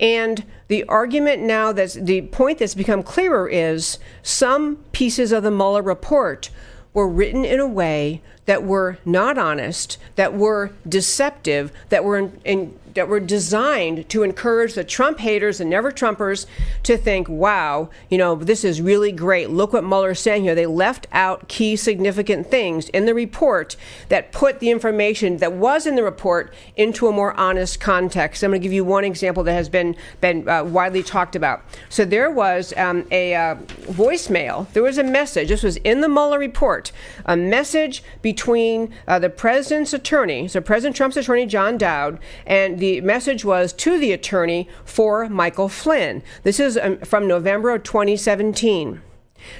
[0.00, 5.50] and the argument now that's the point that's become clearer is some pieces of the
[5.50, 6.48] Mueller report
[6.94, 12.40] were written in a way that were not honest, that were deceptive, that were in,
[12.44, 16.46] in, that were designed to encourage the Trump haters and never Trumpers
[16.82, 19.50] to think, wow, you know, this is really great.
[19.50, 20.54] Look what Mueller's saying here.
[20.54, 23.76] They left out key significant things in the report
[24.08, 28.42] that put the information that was in the report into a more honest context.
[28.42, 31.62] I'm going to give you one example that has been been uh, widely talked about.
[31.88, 33.54] So there was um, a uh,
[33.86, 34.70] voicemail.
[34.72, 35.48] There was a message.
[35.48, 36.92] This was in the Mueller report.
[37.26, 43.00] A message between uh, the president's attorney, so President Trump's attorney, John Dowd, and the
[43.02, 46.22] message was to the attorney for Michael Flynn.
[46.42, 49.00] This is um, from November of 2017.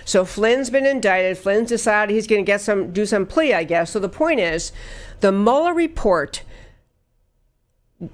[0.04, 1.38] So Flynn's been indicted.
[1.38, 3.92] Flynn's decided he's going to get some, do some plea, I guess.
[3.92, 4.72] So the point is,
[5.20, 6.42] the Mueller report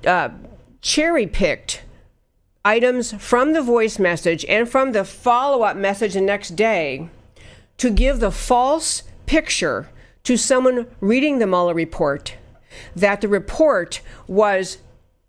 [0.05, 0.31] uh,
[0.81, 1.83] cherry picked
[2.65, 7.09] items from the voice message and from the follow up message the next day
[7.79, 9.89] to give the false picture
[10.25, 12.35] to someone reading the Mueller report
[12.95, 14.79] that the report was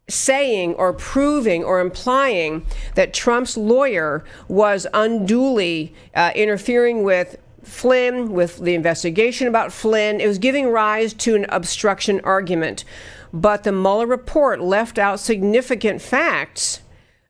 [0.10, 2.66] saying or proving or implying
[2.96, 10.22] that Trump's lawyer was unduly uh, interfering with Flynn, with the investigation about Flynn.
[10.22, 12.86] It was giving rise to an obstruction argument.
[13.34, 16.80] But the Mueller report left out significant facts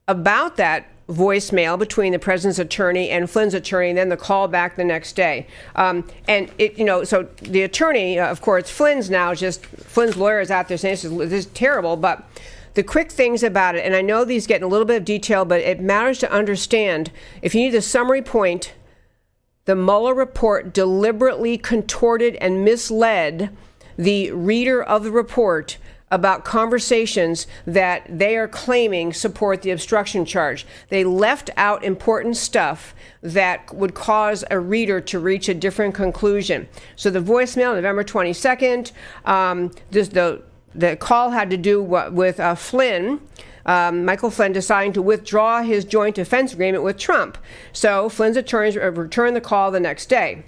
[0.08, 4.76] about that voicemail between the president's attorney and Flynn's attorney, and then the call back
[4.76, 5.48] the next day.
[5.76, 10.18] Um, and it, you know, so the attorney, uh, of course, Flynn's now just Flynn's
[10.18, 12.24] lawyer is out there saying this is, this is terrible, but
[12.78, 15.04] the quick things about it, and I know these get in a little bit of
[15.04, 17.12] detail, but it matters to understand.
[17.42, 18.76] If you need a summary point,
[19.66, 23.50] the Mueller report deliberately contorted and misled
[23.98, 25.80] the reader of the report
[26.12, 30.68] about conversations that they are claiming support the obstruction charge.
[30.90, 36.70] They left out important stuff that would cause a reader to reach a different conclusion.
[36.96, 38.92] So the voicemail, November 22nd,
[39.26, 40.44] um, this, the
[40.76, 43.22] the call had to do with uh, Flynn.
[43.66, 47.38] Um, Michael Flynn deciding to withdraw his joint defense agreement with Trump.
[47.74, 50.44] So Flynn's attorneys returned the call the next day.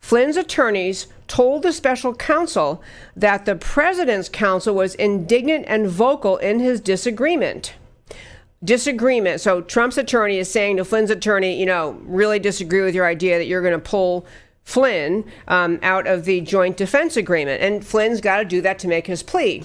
[0.00, 2.82] Flynn's attorneys told the special counsel
[3.14, 7.74] that the president's counsel was indignant and vocal in his disagreement.
[8.62, 9.40] Disagreement.
[9.40, 13.38] So Trump's attorney is saying to Flynn's attorney, you know, really disagree with your idea
[13.38, 14.26] that you're going to pull
[14.64, 17.62] Flynn um, out of the joint defense agreement.
[17.62, 19.64] And Flynn's got to do that to make his plea.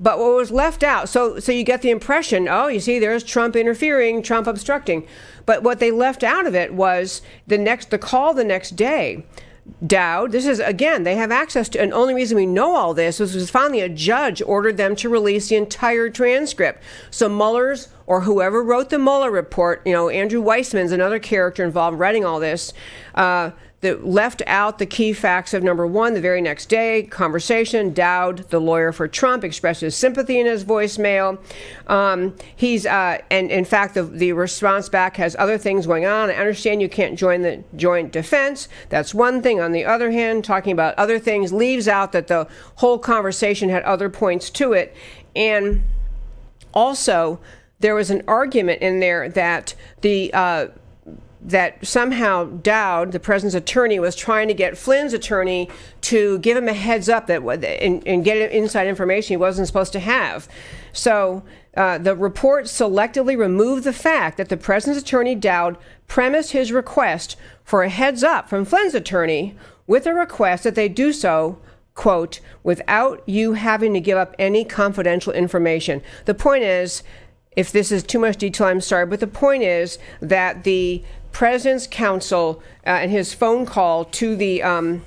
[0.00, 3.24] But what was left out, so so you get the impression, oh, you see, there's
[3.24, 5.06] Trump interfering, Trump obstructing.
[5.44, 9.24] But what they left out of it was the next the call the next day.
[9.86, 13.18] Dowd, this is again, they have access to, and only reason we know all this
[13.18, 16.82] because finally a judge ordered them to release the entire transcript.
[17.10, 21.96] So Mueller's or whoever wrote the Mueller report, you know, Andrew Weissmann's another character involved
[21.96, 22.72] in writing all this.
[23.14, 27.94] Uh, that left out the key facts of number one, the very next day, conversation.
[27.94, 31.38] Dowd, the lawyer for Trump, expressed his sympathy in his voicemail.
[31.86, 36.28] Um, he's, uh, and in fact, the, the response back has other things going on.
[36.28, 38.68] I understand you can't join the joint defense.
[38.88, 39.60] That's one thing.
[39.60, 43.84] On the other hand, talking about other things leaves out that the whole conversation had
[43.84, 44.96] other points to it.
[45.36, 45.84] And
[46.74, 47.38] also,
[47.78, 50.66] there was an argument in there that the uh,
[51.40, 55.70] that somehow Dowd, the president's attorney, was trying to get Flynn's attorney
[56.02, 59.92] to give him a heads up that and, and get inside information he wasn't supposed
[59.92, 60.48] to have.
[60.92, 61.44] So
[61.76, 67.36] uh, the report selectively removed the fact that the president's attorney Dowd premised his request
[67.62, 69.54] for a heads up from Flynn's attorney
[69.86, 71.58] with a request that they do so
[71.94, 76.00] quote without you having to give up any confidential information.
[76.26, 77.02] The point is
[77.56, 81.86] if this is too much detail, I'm sorry, but the point is that the president's
[81.86, 85.04] counsel uh, and his phone call to the um,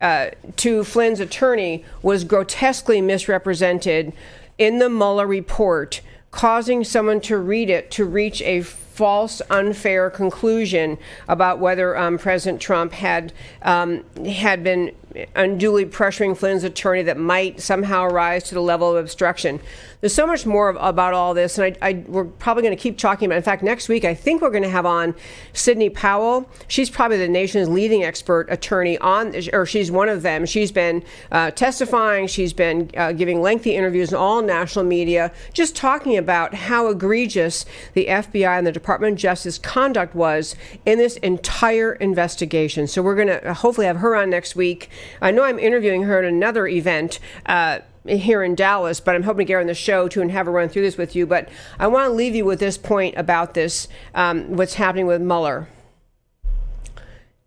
[0.00, 4.12] uh, to Flynn's attorney was grotesquely misrepresented
[4.58, 10.98] in the Mueller report, causing someone to read it to reach a false, unfair conclusion
[11.26, 14.94] about whether um, President Trump had um, had been
[15.34, 19.58] unduly pressuring Flynn's attorney that might somehow rise to the level of obstruction.
[20.04, 22.98] There's so much more about all this, and I, I, we're probably going to keep
[22.98, 23.36] talking about.
[23.36, 23.38] It.
[23.38, 25.14] In fact, next week I think we're going to have on
[25.54, 26.46] Sidney Powell.
[26.68, 30.44] She's probably the nation's leading expert attorney on, or she's one of them.
[30.44, 32.26] She's been uh, testifying.
[32.26, 37.64] She's been uh, giving lengthy interviews in all national media, just talking about how egregious
[37.94, 42.86] the FBI and the Department of Justice conduct was in this entire investigation.
[42.86, 44.90] So we're going to hopefully have her on next week.
[45.22, 47.20] I know I'm interviewing her at another event.
[47.46, 50.46] Uh, here in Dallas, but I'm hoping to get on the show too and have
[50.46, 51.26] her run through this with you.
[51.26, 55.22] But I want to leave you with this point about this um, what's happening with
[55.22, 55.68] Mueller.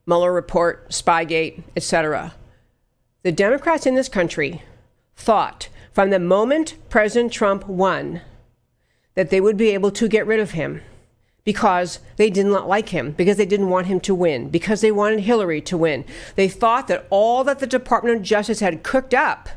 [0.06, 2.34] Mueller report, Spygate, etc.
[3.24, 4.62] The Democrats in this country
[5.16, 8.22] thought from the moment President Trump won
[9.16, 10.82] that they would be able to get rid of him
[11.44, 14.92] because they did not like him, because they didn't want him to win, because they
[14.92, 16.04] wanted Hillary to win.
[16.36, 19.50] They thought that all that the Department of Justice had cooked up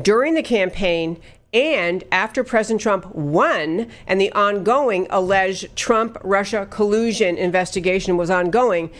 [0.00, 1.20] during the campaign
[1.52, 8.90] and after President Trump won and the ongoing alleged Trump Russia collusion investigation was ongoing,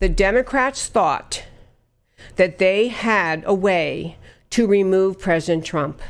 [0.00, 1.44] the Democrats thought
[2.36, 4.16] that they had a way
[4.50, 6.02] to remove President Trump.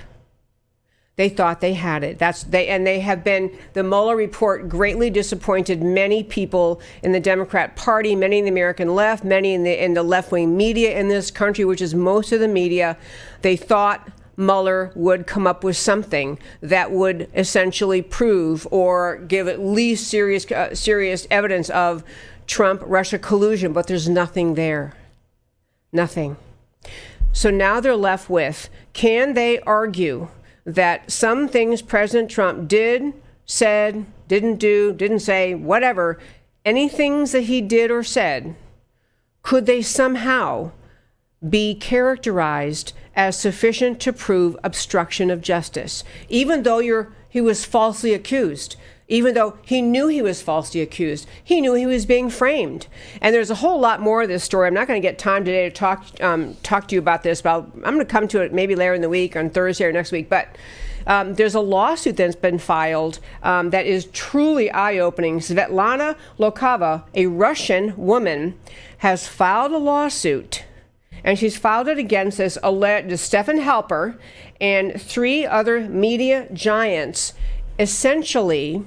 [1.16, 2.18] They thought they had it.
[2.18, 7.20] That's they and they have been the Mueller report greatly disappointed many people in the
[7.20, 11.08] Democrat Party, many in the American left, many in the in the left-wing media in
[11.08, 12.96] this country, which is most of the media.
[13.42, 14.08] They thought
[14.40, 20.50] Mueller would come up with something that would essentially prove or give at least serious
[20.50, 22.02] uh, serious evidence of
[22.46, 24.94] Trump Russia collusion, but there's nothing there.
[25.92, 26.36] Nothing.
[27.32, 30.28] So now they're left with can they argue
[30.64, 33.12] that some things President Trump did,
[33.44, 36.18] said, didn't do, didn't say, whatever,
[36.64, 38.54] any things that he did or said,
[39.42, 40.70] could they somehow
[41.48, 48.76] be characterized as sufficient to prove obstruction of justice, even though he was falsely accused?
[49.12, 51.26] even though he knew he was falsely accused.
[51.42, 52.86] He knew he was being framed.
[53.20, 54.68] And there's a whole lot more of this story.
[54.68, 57.42] I'm not going to get time today to talk um, talk to you about this,
[57.42, 59.84] but i am going to come to it maybe later in the week, on Thursday
[59.84, 60.28] or next week.
[60.28, 60.56] But
[61.08, 65.40] um, there's a lawsuit that's been filed um, that is truly eye opening.
[65.40, 68.56] Svetlana Lokhova, a Russian woman,
[68.98, 70.62] has filed a lawsuit.
[71.24, 74.18] And she's filed it against this alleged Stefan Halper
[74.60, 77.34] and three other media giants.
[77.78, 78.84] Essentially,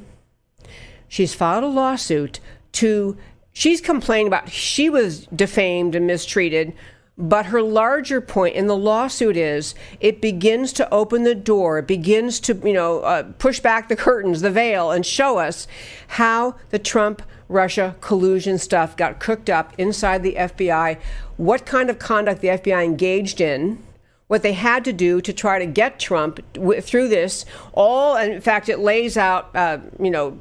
[1.07, 2.39] she's filed a lawsuit
[2.73, 3.17] to
[3.53, 6.73] she's complained about she was defamed and mistreated
[7.17, 11.87] but her larger point in the lawsuit is it begins to open the door, it
[11.87, 15.67] begins to, you know, uh, push back the curtains, the veil, and show us
[16.07, 20.99] how the Trump Russia collusion stuff got cooked up inside the FBI,
[21.37, 23.83] what kind of conduct the FBI engaged in,
[24.27, 26.39] what they had to do to try to get Trump
[26.81, 27.45] through this.
[27.73, 30.37] All, in fact, it lays out, uh, you know,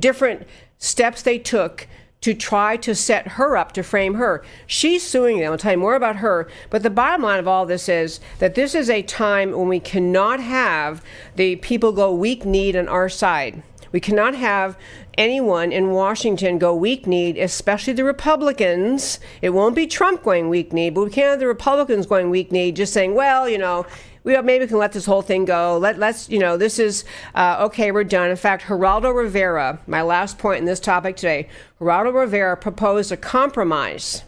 [0.00, 0.46] different
[0.78, 1.86] steps they took
[2.26, 4.42] to try to set her up to frame her.
[4.66, 5.52] She's suing them.
[5.52, 6.48] I'll tell you more about her.
[6.70, 9.78] But the bottom line of all this is that this is a time when we
[9.78, 11.04] cannot have
[11.36, 13.62] the people go weak kneed on our side.
[13.92, 14.76] We cannot have
[15.16, 19.20] anyone in Washington go weak kneed, especially the Republicans.
[19.40, 22.50] It won't be Trump going weak kneed, but we can't have the Republicans going weak
[22.50, 23.86] kneed, just saying, well, you know,
[24.26, 25.78] we maybe can let this whole thing go.
[25.78, 27.04] Let let's you know this is
[27.36, 27.92] uh, okay.
[27.92, 28.28] We're done.
[28.28, 31.48] In fact, Geraldo Rivera, my last point in this topic today,
[31.80, 34.24] Geraldo Rivera proposed a compromise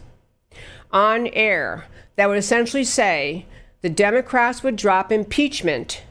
[0.91, 1.85] on air
[2.15, 3.45] that would essentially say
[3.81, 6.03] the Democrats would drop impeachment,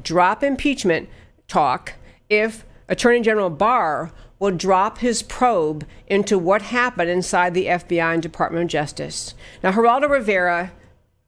[0.00, 1.08] drop impeachment
[1.48, 1.94] talk
[2.30, 8.22] if Attorney General Barr will drop his probe into what happened inside the FBI and
[8.22, 9.34] Department of Justice.
[9.64, 10.70] Now, Geraldo Rivera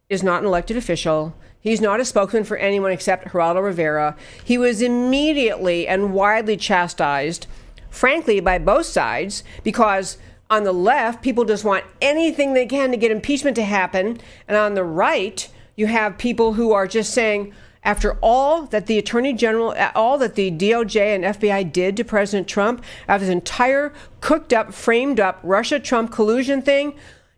[0.09, 1.34] is not an elected official.
[1.61, 4.16] He's not a spokesman for anyone except Geraldo Rivera.
[4.42, 7.46] He was immediately and widely chastised,
[7.90, 10.18] frankly, by both sides, because
[10.50, 14.18] on the left, people just want anything they can to get impeachment to happen.
[14.46, 17.52] And on the right, you have people who are just saying,
[17.84, 22.48] after all that the Attorney General, all that the DOJ and FBI did to President
[22.48, 26.94] Trump, after this entire cooked up, framed up Russia Trump collusion thing,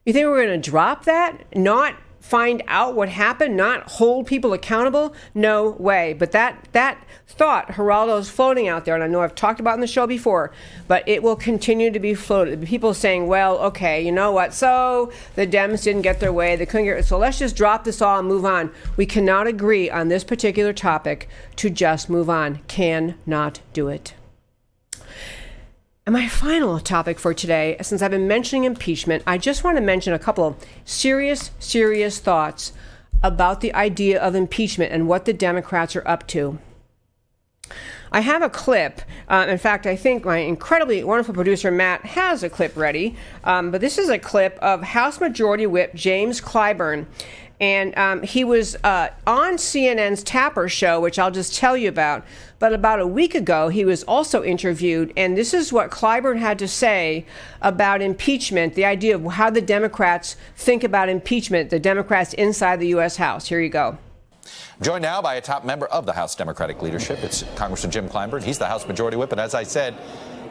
[0.06, 1.44] you think we're going to drop that?
[1.56, 5.14] Not find out what happened, not hold people accountable?
[5.34, 6.12] No way.
[6.12, 9.74] But that that thought, Geraldo, is floating out there, and I know I've talked about
[9.74, 10.52] in the show before,
[10.86, 12.66] but it will continue to be floated.
[12.66, 14.52] People saying, well, okay, you know what?
[14.52, 16.56] So the Dems didn't get their way.
[16.56, 18.70] They couldn't get so let's just drop this all and move on.
[18.96, 22.60] We cannot agree on this particular topic to just move on.
[22.68, 24.14] Cannot do it.
[26.06, 29.82] And my final topic for today, since I've been mentioning impeachment, I just want to
[29.82, 32.72] mention a couple of serious, serious thoughts
[33.22, 36.58] about the idea of impeachment and what the Democrats are up to.
[38.12, 39.02] I have a clip.
[39.28, 43.14] Uh, in fact, I think my incredibly wonderful producer Matt has a clip ready.
[43.44, 47.06] Um, but this is a clip of House Majority Whip James Clyburn
[47.60, 52.24] and um, he was uh, on CNN's Tapper show, which I'll just tell you about.
[52.58, 56.58] But about a week ago, he was also interviewed, and this is what Clyburn had
[56.58, 57.26] to say
[57.60, 62.88] about impeachment the idea of how the Democrats think about impeachment, the Democrats inside the
[62.88, 63.16] U.S.
[63.16, 63.46] House.
[63.46, 63.98] Here you go.
[64.80, 67.22] Joined now by a top member of the House Democratic leadership.
[67.22, 68.42] It's Congressman Jim Clyburn.
[68.42, 69.94] He's the House Majority Whip, and as I said,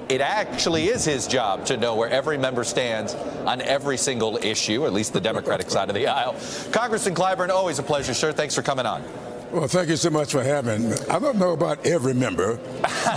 [0.10, 3.14] it actually is his job to know where every member stands
[3.46, 6.36] on every single issue, at least the Democratic side of the aisle.
[6.72, 8.32] Congressman Clyburn, always a pleasure, sir.
[8.32, 9.04] Thanks for coming on.
[9.52, 10.96] Well, thank you so much for having me.
[11.10, 12.60] I don't know about every member,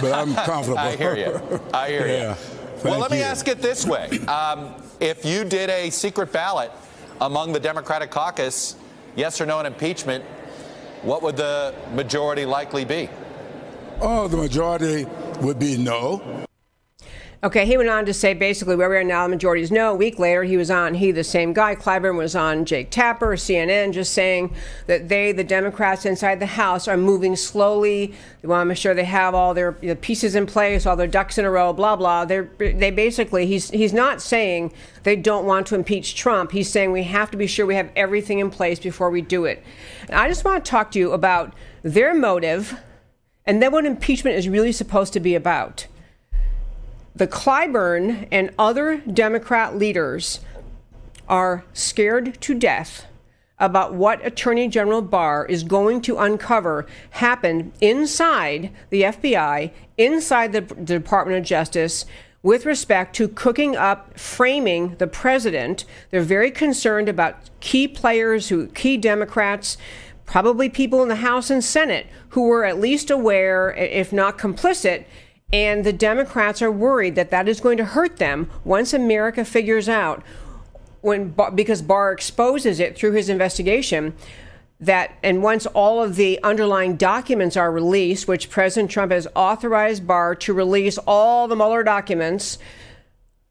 [0.00, 0.78] but I'm comfortable.
[0.78, 1.16] I hear
[1.50, 1.60] you.
[1.74, 2.36] I hear yeah.
[2.36, 2.36] you.
[2.84, 3.18] Well, let you.
[3.18, 4.08] me ask it this way.
[4.26, 6.70] Um, if you did a secret ballot
[7.20, 8.76] among the Democratic caucus,
[9.14, 10.24] yes or no on impeachment,
[11.02, 13.08] what would the majority likely be?
[14.00, 15.06] Oh, the majority
[15.40, 16.46] would be no.
[17.44, 19.90] Okay, he went on to say basically where we are now, the majority is no.
[19.90, 23.34] A week later, he was on, he, the same guy, Clyburn, was on Jake Tapper,
[23.34, 24.54] CNN, just saying
[24.86, 28.14] that they, the Democrats inside the House, are moving slowly.
[28.42, 30.94] They want to make sure they have all their you know, pieces in place, all
[30.94, 32.26] their ducks in a row, blah, blah.
[32.26, 34.72] They're, they basically, he's, he's not saying
[35.02, 36.52] they don't want to impeach Trump.
[36.52, 39.46] He's saying we have to be sure we have everything in place before we do
[39.46, 39.64] it.
[40.02, 42.78] And I just want to talk to you about their motive
[43.44, 45.88] and then what impeachment is really supposed to be about
[47.14, 50.40] the Clyburn and other Democrat leaders
[51.28, 53.06] are scared to death
[53.58, 60.62] about what Attorney General Barr is going to uncover happened inside the FBI, inside the,
[60.62, 62.04] Department of Justice,
[62.42, 65.84] with respect to cooking up, framing the president.
[66.10, 69.76] They're very concerned about key players, who key Democrats,
[70.26, 75.04] probably people in the House and Senate who were at least aware, if not complicit.
[75.52, 79.88] And the Democrats are worried that that is going to hurt them once America figures
[79.88, 80.22] out
[81.02, 84.14] when because Barr exposes it through his investigation
[84.80, 90.06] that and once all of the underlying documents are released, which President Trump has authorized
[90.06, 92.58] Barr to release all the Mueller documents,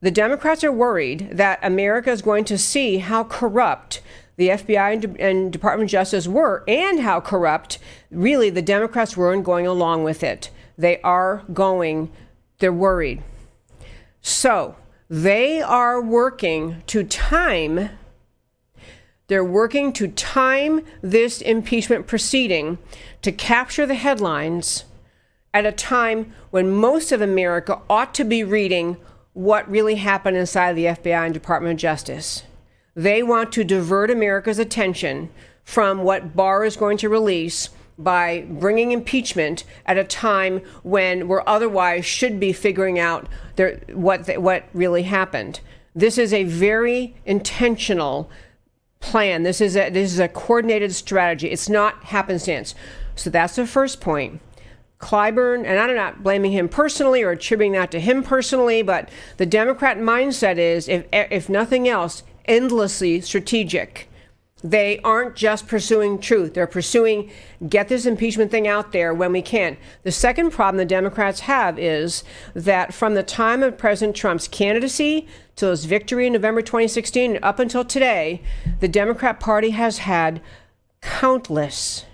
[0.02, 4.02] the Democrats are worried that America is going to see how corrupt
[4.36, 7.78] the FBI and, and Department of Justice were and how corrupt
[8.10, 10.50] really the Democrats were in going along with it.
[10.82, 12.12] They are going,
[12.60, 13.22] they're worried.
[14.22, 14.76] So,
[15.10, 17.90] they are working to time
[19.32, 22.80] they're working to time this impeachment proceeding
[23.22, 24.84] to capture the headlines
[25.54, 28.98] at a time when most of America ought to be reading
[29.32, 32.44] what really happened inside the FBI and Department of Justice.
[32.94, 35.30] They want to divert America's attention
[35.64, 37.70] from what Barr is going to release
[38.04, 43.28] by bringing impeachment at a time when we're otherwise should be figuring out
[43.94, 45.60] what what really happened.
[45.94, 48.30] This is a very intentional
[49.00, 49.44] plan.
[49.44, 51.50] This is a this is a coordinated strategy.
[51.50, 52.74] It's not happenstance.
[53.16, 54.42] So that's the first point.
[55.00, 59.48] Clyburn, and I'm not blaming him personally or attributing that to him personally, but the
[59.48, 64.08] Democrat mindset is, if if nothing else, endlessly strategic.
[64.64, 66.54] They aren't just pursuing truth.
[66.54, 67.32] They're pursuing
[67.68, 69.78] get this impeachment thing out there when we can.
[70.04, 75.28] The second problem the Democrats have is that from the time of President Trump's candidacy
[75.56, 78.42] to his victory in November 2016 up until today,
[78.80, 80.42] the Democrat Party has had
[81.02, 82.06] countless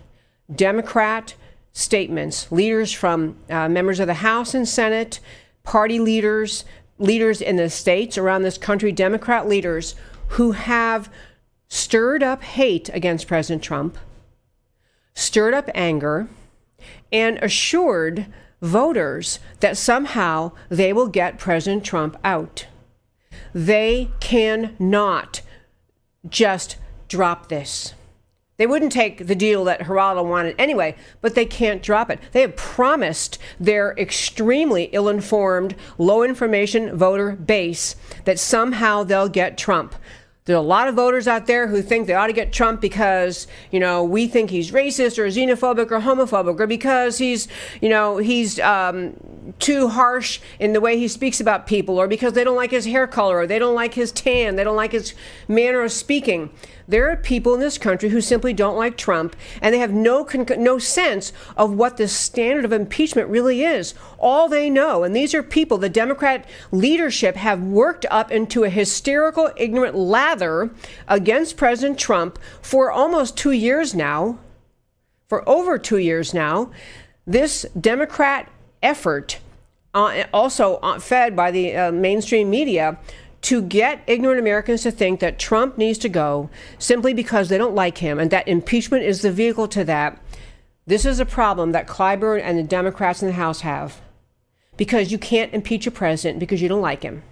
[0.53, 1.35] Democrat
[1.73, 5.19] statements, leaders from uh, members of the House and Senate,
[5.63, 6.65] party leaders,
[6.97, 9.95] leaders in the states around this country, Democrat leaders
[10.29, 11.11] who have
[11.69, 13.97] stirred up hate against President Trump,
[15.13, 16.27] stirred up anger,
[17.11, 18.27] and assured
[18.61, 22.67] voters that somehow they will get President Trump out.
[23.53, 25.41] They cannot
[26.27, 27.93] just drop this.
[28.57, 32.19] They wouldn't take the deal that Geraldo wanted anyway, but they can't drop it.
[32.31, 37.95] They have promised their extremely ill informed, low information voter base
[38.25, 39.93] that somehow they'll get Trump.
[40.47, 42.79] There are a lot of voters out there who think they ought to get Trump
[42.79, 47.49] because, you know, we think he's racist or xenophobic or homophobic or because he's,
[47.81, 49.13] you know, he's um,
[49.59, 52.85] too harsh in the way he speaks about people or because they don't like his
[52.85, 55.13] hair color or they don't like his tan, they don't like his
[55.49, 56.49] manner of speaking.
[56.87, 60.23] There are people in this country who simply don't like Trump and they have no
[60.23, 63.93] con- no sense of what the standard of impeachment really is.
[64.17, 68.69] All they know, and these are people the Democrat leadership have worked up into a
[68.69, 70.71] hysterical, ignorant lather
[71.07, 74.39] against President Trump for almost two years now,
[75.27, 76.71] for over two years now.
[77.25, 78.49] This Democrat
[78.81, 79.39] effort,
[79.93, 82.97] uh, also uh, fed by the uh, mainstream media,
[83.43, 87.75] to get ignorant Americans to think that Trump needs to go simply because they don't
[87.75, 90.21] like him and that impeachment is the vehicle to that.
[90.85, 94.01] This is a problem that Clyburn and the Democrats in the House have
[94.77, 97.23] because you can't impeach a president because you don't like him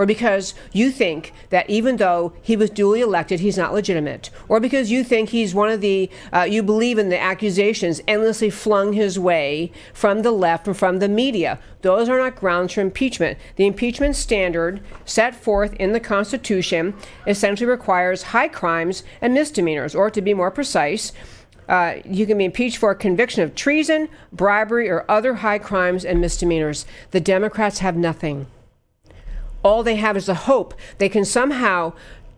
[0.00, 4.58] or because you think that even though he was duly elected, he's not legitimate, or
[4.58, 8.94] because you think he's one of the, uh, you believe in the accusations endlessly flung
[8.94, 11.58] his way from the left and from the media.
[11.82, 13.38] Those are not grounds for impeachment.
[13.56, 16.94] The impeachment standard set forth in the Constitution
[17.26, 21.12] essentially requires high crimes and misdemeanors, or to be more precise,
[21.68, 26.04] uh, you can be impeached for a conviction of treason, bribery, or other high crimes
[26.06, 26.86] and misdemeanors.
[27.10, 28.46] The Democrats have nothing.
[29.62, 31.92] All they have is the hope they can somehow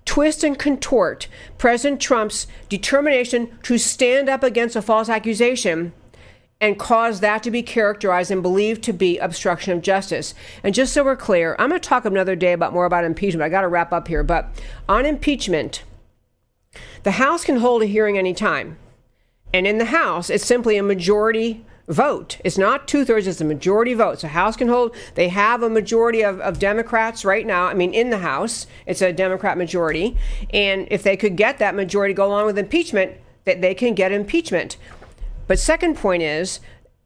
[0.05, 5.93] twist and contort President Trump's determination to stand up against a false accusation
[6.61, 10.33] and cause that to be characterized and believed to be obstruction of justice.
[10.63, 13.43] And just so we're clear, I'm going to talk another day about more about impeachment.
[13.43, 14.49] I got to wrap up here, but
[14.89, 15.83] on impeachment,
[17.03, 18.79] the House can hold a hearing anytime.
[19.53, 22.39] And in the House, it's simply a majority vote.
[22.45, 24.21] It's not two thirds, it's a majority vote.
[24.21, 27.67] So House can hold, they have a majority of, of Democrats right now.
[27.67, 30.17] I mean, in the House, it's a Democrat majority.
[30.51, 33.13] And if they could get that majority go along with impeachment,
[33.45, 34.77] that they can get impeachment.
[35.47, 36.61] But second point is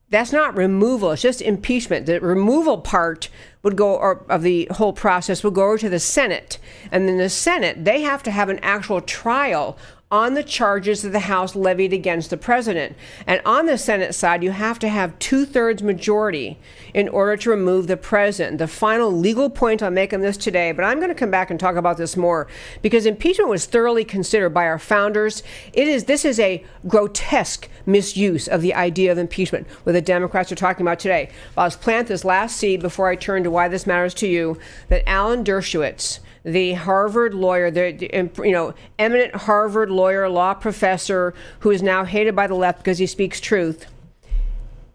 [0.08, 2.06] that's not removal, it's just impeachment.
[2.06, 3.28] The removal part
[3.62, 6.58] would go or of the whole process would go over to the Senate.
[6.92, 9.76] And then the Senate, they have to have an actual trial
[10.08, 12.94] on the charges that the House levied against the president.
[13.26, 16.60] And on the Senate side, you have to have two thirds majority
[16.94, 18.58] in order to remove the president.
[18.58, 21.50] The final legal point I'll make on this today, but I'm going to come back
[21.50, 22.46] and talk about this more
[22.82, 25.42] because impeachment was thoroughly considered by our founders.
[25.72, 30.52] It is this is a grotesque misuse of the idea of impeachment, what the Democrats
[30.52, 31.30] are talking about today.
[31.56, 34.58] I'll plant this last seed before I turn to why this matters to you.
[34.88, 41.34] That Alan Dershowitz the Harvard lawyer, the um, you know eminent Harvard lawyer, law professor,
[41.60, 43.86] who is now hated by the left because he speaks truth.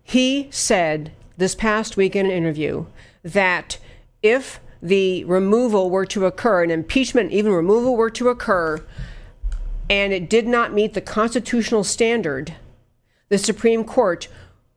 [0.01, 2.85] He said this past week in an interview
[3.23, 3.77] that
[4.23, 8.81] if the removal were to occur, an impeachment, even removal were to occur,
[9.89, 12.55] and it did not meet the constitutional standard,
[13.27, 14.29] the Supreme Court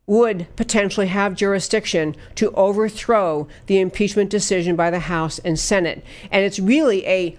[0.07, 6.05] would potentially have jurisdiction to overthrow the impeachment decision by the House and Senate.
[6.30, 7.38] And it's really a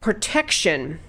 [0.00, 1.00] protection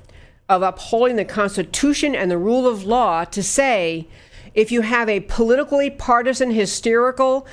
[0.47, 4.07] of upholding the Constitution and the rule of law to say
[4.53, 7.47] if you have a politically partisan, hysterical,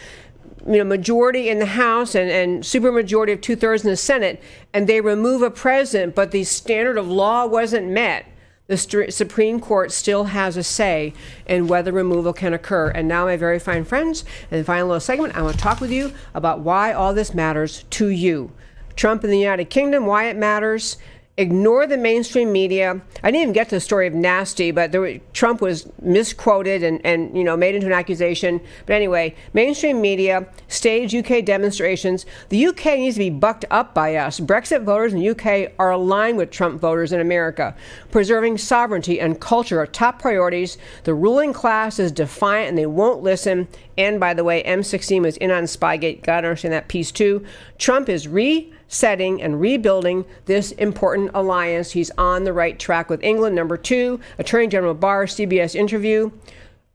[0.66, 4.42] you know, majority in the House and, and supermajority of two thirds in the Senate,
[4.74, 8.26] and they remove a president, but the standard of law wasn't met,
[8.71, 11.12] the Supreme Court still has a say
[11.45, 12.89] in whether removal can occur.
[12.89, 15.81] And now, my very fine friends, in the final little segment, I want to talk
[15.81, 18.53] with you about why all this matters to you.
[18.95, 20.99] Trump in the United Kingdom, why it matters,
[21.41, 23.01] ignore the mainstream media.
[23.22, 27.01] I didn't even get to the story of nasty, but there, Trump was misquoted and,
[27.05, 28.61] and you know made into an accusation.
[28.86, 32.26] But anyway, mainstream media staged UK demonstrations.
[32.51, 34.38] The UK needs to be bucked up by us.
[34.38, 37.74] Brexit voters in the UK are aligned with Trump voters in America.
[38.11, 40.76] Preserving sovereignty and culture are top priorities.
[41.05, 43.66] The ruling class is defiant and they won't listen.
[43.97, 46.22] And by the way, MI6 was in on Spygate.
[46.22, 47.45] Gotta understand that piece too.
[47.78, 51.93] Trump is re setting and rebuilding this important alliance.
[51.93, 53.57] He's on the right track with England.
[53.57, 56.30] Number two, Attorney General Barr, CBS interview.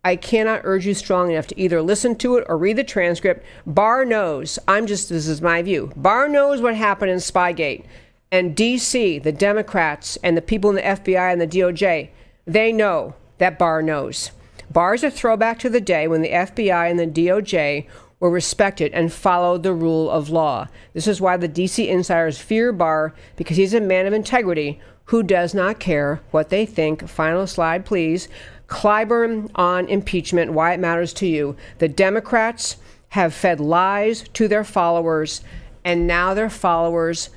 [0.04, 3.44] I cannot urge you strong enough to either listen to it or read the transcript.
[3.66, 5.92] Barr knows, I'm just, this is my view.
[5.96, 7.86] Barr knows what happened in Spygate.
[8.32, 12.10] And DC, the Democrats, and the people in the FBI and the DOJ,
[12.46, 14.32] they know that Barr knows.
[14.70, 17.88] Barr is a throwback to the day when the FBI and the DOJ
[18.20, 20.68] were respected and followed the rule of law.
[20.94, 25.22] This is why the DC insiders fear Barr because he's a man of integrity who
[25.22, 27.08] does not care what they think.
[27.08, 28.28] Final slide, please.
[28.68, 31.56] Clyburn on impeachment, why it matters to you.
[31.78, 32.78] The Democrats
[33.10, 35.42] have fed lies to their followers,
[35.84, 37.30] and now their followers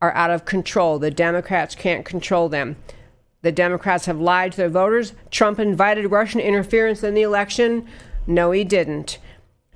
[0.00, 0.98] are out of control.
[0.98, 2.76] The Democrats can't control them.
[3.42, 5.12] The Democrats have lied to their voters.
[5.30, 7.86] Trump invited Russian interference in the election.
[8.26, 9.18] No, he didn't.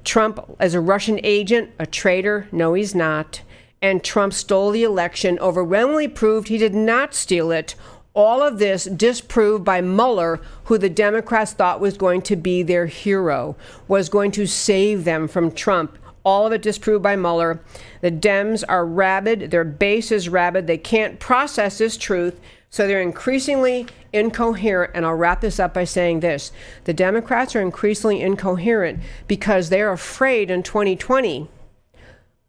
[0.06, 2.48] Trump as a Russian agent, a traitor?
[2.50, 3.42] No, he's not.
[3.82, 7.74] And Trump stole the election, overwhelmingly proved he did not steal it.
[8.14, 12.86] All of this disproved by Mueller, who the Democrats thought was going to be their
[12.86, 13.56] hero,
[13.88, 15.98] was going to save them from Trump.
[16.24, 17.60] All of it disproved by Mueller.
[18.00, 19.50] The Dems are rabid.
[19.50, 20.66] Their base is rabid.
[20.66, 22.40] They can't process this truth.
[22.70, 24.92] So they're increasingly incoherent.
[24.94, 26.52] And I'll wrap this up by saying this
[26.84, 31.48] the Democrats are increasingly incoherent because they're afraid in 2020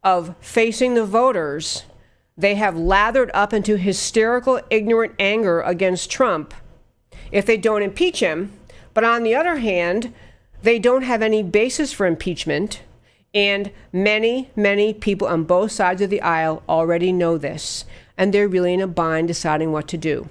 [0.02, 1.84] of facing the voters.
[2.36, 6.54] They have lathered up into hysterical, ignorant anger against Trump
[7.32, 8.52] if they don't impeach him.
[8.94, 10.14] But on the other hand,
[10.62, 12.82] they don't have any basis for impeachment.
[13.34, 17.84] And many, many people on both sides of the aisle already know this
[18.18, 20.28] and they're really in a bind deciding what to do.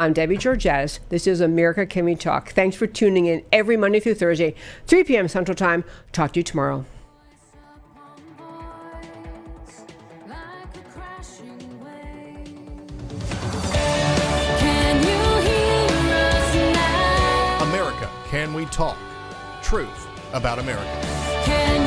[0.00, 1.00] I'm Debbie Georgatos.
[1.10, 2.50] This is America Can We Talk.
[2.50, 4.54] Thanks for tuning in every Monday through Thursday,
[4.86, 5.28] 3 p.m.
[5.28, 5.84] Central Time.
[6.12, 6.84] Talk to you tomorrow.
[17.60, 18.96] America Can We Talk?
[19.62, 21.77] Truth about America.